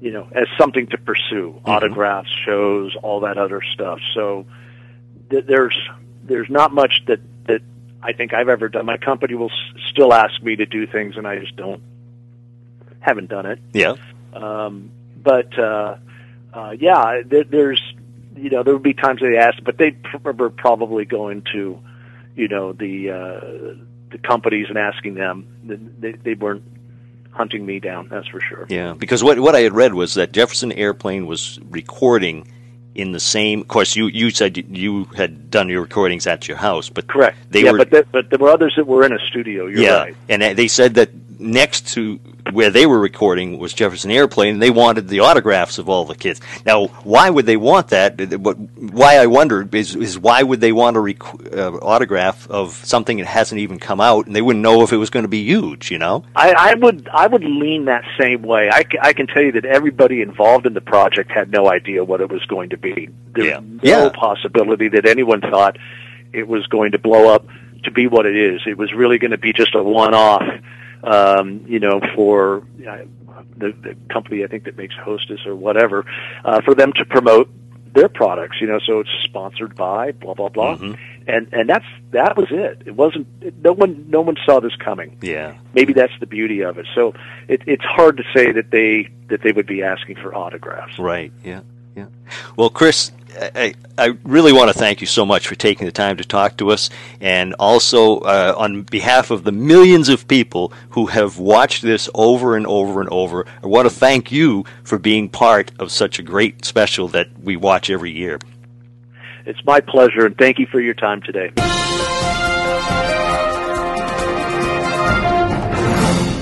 you 0.00 0.10
know 0.10 0.28
as 0.32 0.46
something 0.58 0.86
to 0.88 0.98
pursue 0.98 1.60
autographs 1.64 2.30
shows 2.44 2.96
all 3.02 3.20
that 3.20 3.38
other 3.38 3.62
stuff 3.72 4.00
so 4.14 4.44
there's 5.40 5.76
there's 6.24 6.48
not 6.50 6.72
much 6.72 7.02
that 7.06 7.20
that 7.46 7.60
I 8.02 8.12
think 8.12 8.32
I've 8.34 8.48
ever 8.48 8.68
done 8.68 8.86
my 8.86 8.96
company 8.96 9.34
will 9.34 9.50
s- 9.50 9.80
still 9.90 10.12
ask 10.12 10.42
me 10.42 10.56
to 10.56 10.66
do 10.66 10.86
things 10.86 11.16
and 11.16 11.26
I 11.26 11.38
just 11.38 11.56
don't 11.56 11.82
haven't 13.00 13.28
done 13.28 13.46
it 13.46 13.58
Yeah. 13.72 13.94
um, 14.32 14.90
but 15.22 15.58
uh, 15.58 15.96
uh, 16.52 16.70
yeah, 16.78 17.22
there, 17.24 17.44
there's 17.44 17.82
you 18.36 18.50
know 18.50 18.62
there 18.62 18.72
would 18.74 18.82
be 18.82 18.94
times 18.94 19.20
they 19.20 19.36
asked, 19.36 19.62
but 19.64 19.78
they 19.78 19.96
remember 20.12 20.50
probably 20.50 21.04
going 21.04 21.42
to 21.52 21.78
you 22.36 22.48
know 22.48 22.72
the 22.72 23.10
uh, 23.10 23.80
the 24.10 24.18
companies 24.22 24.66
and 24.68 24.76
asking 24.78 25.14
them. 25.14 25.46
They, 26.00 26.12
they 26.12 26.34
weren't 26.34 26.62
hunting 27.30 27.64
me 27.66 27.80
down, 27.80 28.08
that's 28.08 28.28
for 28.28 28.40
sure. 28.40 28.66
Yeah. 28.68 28.92
Because 28.94 29.24
what 29.24 29.38
what 29.40 29.54
I 29.56 29.60
had 29.60 29.72
read 29.72 29.94
was 29.94 30.14
that 30.14 30.32
Jefferson 30.32 30.72
Airplane 30.72 31.26
was 31.26 31.58
recording 31.70 32.46
in 32.94 33.12
the 33.12 33.20
same. 33.20 33.60
Of 33.62 33.68
course, 33.68 33.96
you 33.96 34.06
you 34.06 34.30
said 34.30 34.56
you 34.56 35.04
had 35.16 35.50
done 35.50 35.68
your 35.68 35.82
recordings 35.82 36.26
at 36.26 36.48
your 36.48 36.56
house, 36.56 36.88
but 36.88 37.06
Correct. 37.06 37.36
They 37.50 37.64
yeah, 37.64 37.72
were 37.72 37.78
but 37.78 37.90
there, 37.90 38.04
but 38.10 38.30
there 38.30 38.38
were 38.38 38.50
others 38.50 38.74
that 38.76 38.86
were 38.86 39.04
in 39.04 39.12
a 39.12 39.18
studio. 39.26 39.66
You're 39.66 39.80
yeah, 39.80 39.96
right. 39.96 40.16
and 40.28 40.42
uh, 40.42 40.54
they 40.54 40.68
said 40.68 40.94
that 40.94 41.10
next 41.40 41.94
to 41.94 42.20
where 42.54 42.70
they 42.70 42.86
were 42.86 42.98
recording 42.98 43.58
was 43.58 43.72
Jefferson 43.74 44.10
Airplane, 44.10 44.54
and 44.54 44.62
they 44.62 44.70
wanted 44.70 45.08
the 45.08 45.20
autographs 45.20 45.78
of 45.78 45.88
all 45.88 46.04
the 46.04 46.14
kids. 46.14 46.40
Now, 46.64 46.86
why 47.02 47.28
would 47.28 47.46
they 47.46 47.56
want 47.56 47.88
that? 47.88 48.18
What 48.40 48.54
why 48.78 49.16
I 49.16 49.26
wondered 49.26 49.74
is, 49.74 49.94
is 49.96 50.18
why 50.18 50.42
would 50.42 50.60
they 50.60 50.72
want 50.72 50.96
a 50.96 51.00
rec- 51.00 51.52
uh, 51.52 51.72
autograph 51.82 52.48
of 52.48 52.72
something 52.84 53.18
that 53.18 53.26
hasn't 53.26 53.60
even 53.60 53.78
come 53.78 54.00
out, 54.00 54.26
and 54.26 54.34
they 54.34 54.42
wouldn't 54.42 54.62
know 54.62 54.82
if 54.82 54.92
it 54.92 54.96
was 54.96 55.10
going 55.10 55.24
to 55.24 55.28
be 55.28 55.42
huge, 55.42 55.90
you 55.90 55.98
know? 55.98 56.24
I, 56.36 56.52
I 56.52 56.74
would 56.74 57.08
I 57.12 57.26
would 57.26 57.44
lean 57.44 57.86
that 57.86 58.04
same 58.18 58.42
way. 58.42 58.70
I, 58.72 58.84
I 59.02 59.12
can 59.12 59.26
tell 59.26 59.42
you 59.42 59.52
that 59.52 59.64
everybody 59.64 60.22
involved 60.22 60.64
in 60.66 60.74
the 60.74 60.80
project 60.80 61.30
had 61.30 61.50
no 61.50 61.68
idea 61.70 62.04
what 62.04 62.20
it 62.20 62.30
was 62.30 62.44
going 62.46 62.70
to 62.70 62.76
be. 62.76 63.08
There's 63.34 63.48
Yeah. 63.48 63.60
no 63.60 64.04
Yeah. 64.04 64.08
possibility 64.10 64.88
that 64.88 65.06
anyone 65.06 65.40
thought 65.40 65.76
it 66.32 66.46
was 66.48 66.66
going 66.68 66.92
to 66.92 66.98
blow 66.98 67.32
up 67.34 67.46
to 67.84 67.90
be 67.90 68.06
what 68.06 68.26
it 68.26 68.36
is. 68.36 68.62
It 68.66 68.78
was 68.78 68.92
really 68.94 69.18
going 69.18 69.30
to 69.32 69.38
be 69.38 69.52
just 69.52 69.74
a 69.74 69.82
one-off, 69.82 70.42
um, 71.04 71.64
you 71.66 71.78
know, 71.80 72.00
for 72.14 72.62
the, 72.76 73.72
the 73.82 73.96
company 74.10 74.44
I 74.44 74.46
think 74.46 74.64
that 74.64 74.76
makes 74.76 74.94
Hostess 74.96 75.46
or 75.46 75.54
whatever, 75.54 76.04
uh, 76.44 76.60
for 76.62 76.74
them 76.74 76.92
to 76.94 77.04
promote 77.04 77.50
their 77.92 78.08
products. 78.08 78.56
You 78.60 78.66
know, 78.66 78.80
so 78.84 79.00
it's 79.00 79.10
sponsored 79.22 79.76
by 79.76 80.12
blah 80.12 80.34
blah 80.34 80.48
blah, 80.48 80.76
Mhm. 80.76 80.98
and 81.28 81.48
and 81.52 81.68
that's 81.68 81.84
that 82.10 82.36
was 82.36 82.48
it. 82.50 82.82
It 82.86 82.94
wasn't. 82.96 83.26
No 83.62 83.72
one 83.72 84.06
no 84.08 84.20
one 84.20 84.36
saw 84.44 84.60
this 84.60 84.74
coming 84.76 85.16
Yeah. 85.22 85.54
maybe 85.74 85.92
that's 85.92 86.12
the 86.20 86.26
beauty 86.26 86.62
of 86.62 86.78
it. 86.78 86.86
So 86.94 87.14
it, 87.48 87.62
it's 87.66 87.84
hard 87.84 88.16
to 88.16 88.24
say 88.34 88.50
that 88.52 88.70
they 88.70 89.08
that 89.28 89.42
they 89.42 89.52
would 89.52 89.66
be 89.66 89.82
asking 89.82 90.16
for 90.16 90.34
autographs. 90.34 90.98
Right. 90.98 91.32
Yeah. 91.44 91.60
Yeah. 91.96 92.06
Well, 92.56 92.70
Chris, 92.70 93.12
I, 93.36 93.74
I 93.98 94.16
really 94.24 94.52
want 94.52 94.72
to 94.72 94.78
thank 94.78 95.00
you 95.00 95.06
so 95.06 95.24
much 95.24 95.46
for 95.46 95.54
taking 95.54 95.86
the 95.86 95.92
time 95.92 96.16
to 96.18 96.24
talk 96.24 96.56
to 96.58 96.70
us, 96.70 96.90
and 97.20 97.54
also 97.58 98.18
uh, 98.18 98.54
on 98.56 98.82
behalf 98.82 99.30
of 99.30 99.44
the 99.44 99.52
millions 99.52 100.08
of 100.08 100.28
people 100.28 100.72
who 100.90 101.06
have 101.06 101.38
watched 101.38 101.82
this 101.82 102.08
over 102.14 102.56
and 102.56 102.66
over 102.66 103.00
and 103.00 103.08
over, 103.10 103.46
I 103.62 103.66
want 103.66 103.88
to 103.88 103.94
thank 103.94 104.30
you 104.30 104.64
for 104.82 104.98
being 104.98 105.28
part 105.28 105.72
of 105.78 105.90
such 105.90 106.18
a 106.18 106.22
great 106.22 106.64
special 106.64 107.08
that 107.08 107.28
we 107.42 107.56
watch 107.56 107.90
every 107.90 108.10
year. 108.10 108.38
It's 109.46 109.64
my 109.64 109.80
pleasure, 109.80 110.26
and 110.26 110.36
thank 110.38 110.58
you 110.58 110.66
for 110.66 110.80
your 110.80 110.94
time 110.94 111.20
today. 111.22 111.52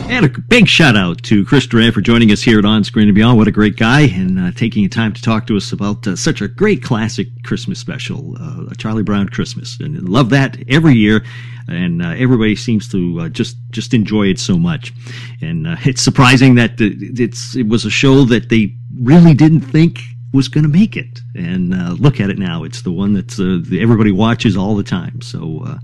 And 0.09 0.27
a 0.27 0.29
big 0.29 0.69
shout 0.69 0.97
out 0.97 1.23
to 1.25 1.45
Chris 1.45 1.67
Durant 1.67 1.95
for 1.95 2.01
joining 2.01 2.31
us 2.33 2.43
here 2.43 2.59
at 2.59 2.65
On 2.65 2.85
Screen 2.85 3.09
and 3.09 3.15
Beyond. 3.15 3.39
What 3.39 3.49
a 3.49 3.53
great 3.53 3.77
guy, 3.77 4.03
and 4.03 4.39
uh, 4.39 4.53
taking 4.53 4.83
the 4.83 4.89
time 4.89 5.13
to 5.13 5.23
talk 5.23 5.47
to 5.47 5.57
us 5.57 5.73
about 5.73 6.07
uh, 6.07 6.17
such 6.17 6.41
a 6.41 6.49
great 6.49 6.83
classic 6.83 7.29
Christmas 7.45 7.79
special, 7.79 8.37
uh, 8.39 8.75
Charlie 8.77 9.03
Brown 9.03 9.29
Christmas. 9.29 9.81
And 9.81 10.09
love 10.09 10.31
that 10.31 10.57
every 10.69 10.95
year, 10.95 11.25
and 11.69 12.03
uh, 12.03 12.11
everybody 12.11 12.55
seems 12.55 12.89
to 12.91 13.21
uh, 13.21 13.29
just 13.31 13.57
just 13.71 13.95
enjoy 13.95 14.27
it 14.27 14.39
so 14.39 14.59
much. 14.59 14.93
And 15.41 15.67
uh, 15.67 15.77
it's 15.85 16.03
surprising 16.03 16.57
that 16.57 16.73
it's 16.79 17.57
it 17.57 17.69
was 17.69 17.85
a 17.85 17.91
show 17.91 18.25
that 18.25 18.51
they 18.51 18.75
really 19.01 19.35
didn't 19.35 19.63
think 19.63 20.01
was 20.33 20.49
going 20.49 20.65
to 20.65 20.71
make 20.71 20.97
it. 20.97 21.21
And 21.35 22.01
look 22.01 22.21
at 22.21 22.31
it 22.31 22.39
now. 22.39 22.65
It's 22.65 22.83
the 22.83 22.93
one 22.93 23.15
that 23.15 23.39
everybody 23.81 24.13
watches 24.13 24.57
all 24.57 24.77
the 24.77 24.83
time. 24.83 25.21
So 25.23 25.79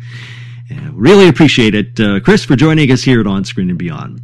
yeah, 0.71 0.91
really 0.93 1.29
appreciate 1.29 1.75
it, 1.75 1.99
uh, 1.99 2.21
Chris, 2.21 2.45
for 2.45 2.57
joining 2.57 2.91
us 2.91 3.03
here 3.03 3.21
at 3.21 3.27
On 3.27 3.45
Screen 3.45 3.71
and 3.71 3.79
Beyond. 3.79 4.21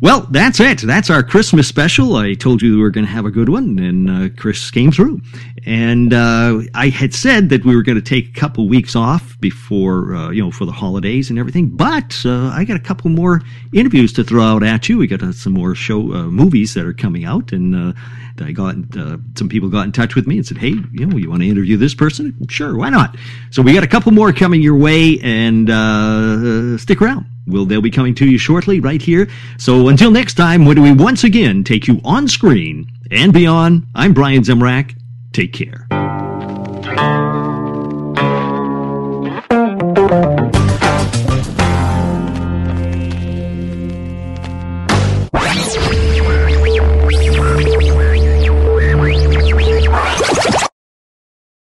Well, 0.00 0.28
that's 0.30 0.60
it. 0.60 0.78
That's 0.82 1.10
our 1.10 1.24
Christmas 1.24 1.66
special. 1.66 2.14
I 2.14 2.34
told 2.34 2.62
you 2.62 2.76
we 2.76 2.80
were 2.80 2.90
going 2.90 3.06
to 3.06 3.12
have 3.12 3.24
a 3.24 3.32
good 3.32 3.48
one, 3.48 3.80
and 3.80 4.08
uh, 4.08 4.28
Chris 4.36 4.70
came 4.70 4.92
through. 4.92 5.20
And 5.66 6.14
uh, 6.14 6.60
I 6.72 6.88
had 6.88 7.12
said 7.12 7.48
that 7.48 7.64
we 7.64 7.74
were 7.74 7.82
going 7.82 8.00
to 8.00 8.02
take 8.02 8.28
a 8.28 8.40
couple 8.40 8.68
weeks 8.68 8.94
off 8.94 9.38
before, 9.40 10.14
uh, 10.14 10.30
you 10.30 10.40
know, 10.40 10.52
for 10.52 10.66
the 10.66 10.72
holidays 10.72 11.30
and 11.30 11.38
everything. 11.38 11.70
But 11.70 12.22
uh, 12.24 12.48
I 12.48 12.64
got 12.64 12.76
a 12.76 12.80
couple 12.80 13.10
more 13.10 13.42
interviews 13.72 14.12
to 14.14 14.24
throw 14.24 14.44
out 14.44 14.62
at 14.62 14.88
you. 14.88 14.98
We 14.98 15.08
got 15.08 15.22
uh, 15.22 15.32
some 15.32 15.54
more 15.54 15.74
show 15.74 16.12
uh, 16.12 16.26
movies 16.28 16.74
that 16.74 16.86
are 16.86 16.94
coming 16.94 17.24
out, 17.24 17.50
and 17.50 17.94
I 18.40 18.52
got 18.52 18.74
uh, 18.96 19.18
some 19.36 19.48
people 19.48 19.68
got 19.68 19.84
in 19.86 19.92
touch 19.92 20.14
with 20.14 20.26
me 20.26 20.36
and 20.36 20.46
said, 20.46 20.58
"Hey, 20.58 20.74
you 20.92 21.06
know, 21.06 21.16
you 21.16 21.30
want 21.30 21.42
to 21.42 21.48
interview 21.48 21.76
this 21.76 21.94
person? 21.94 22.34
Sure, 22.48 22.76
why 22.76 22.90
not?" 22.90 23.16
So 23.50 23.62
we 23.62 23.72
got 23.72 23.84
a 23.84 23.88
couple 23.88 24.12
more 24.12 24.32
coming 24.32 24.62
your 24.62 24.76
way, 24.76 25.18
and 25.22 25.70
uh, 25.70 26.78
stick 26.78 27.00
around. 27.02 27.26
Will 27.46 27.64
they'll 27.64 27.80
be 27.80 27.90
coming 27.90 28.14
to 28.16 28.26
you 28.26 28.38
shortly 28.38 28.80
right 28.80 29.00
here. 29.00 29.28
So 29.56 29.88
until 29.88 30.10
next 30.10 30.34
time, 30.34 30.64
when 30.64 30.82
we 30.82 30.92
once 30.92 31.24
again 31.24 31.64
take 31.64 31.88
you 31.88 32.00
on 32.04 32.28
screen 32.28 32.90
and 33.10 33.32
beyond, 33.32 33.86
I'm 33.94 34.12
Brian 34.12 34.42
Zemrak. 34.42 34.94
Take 35.32 35.52
care. 35.52 35.86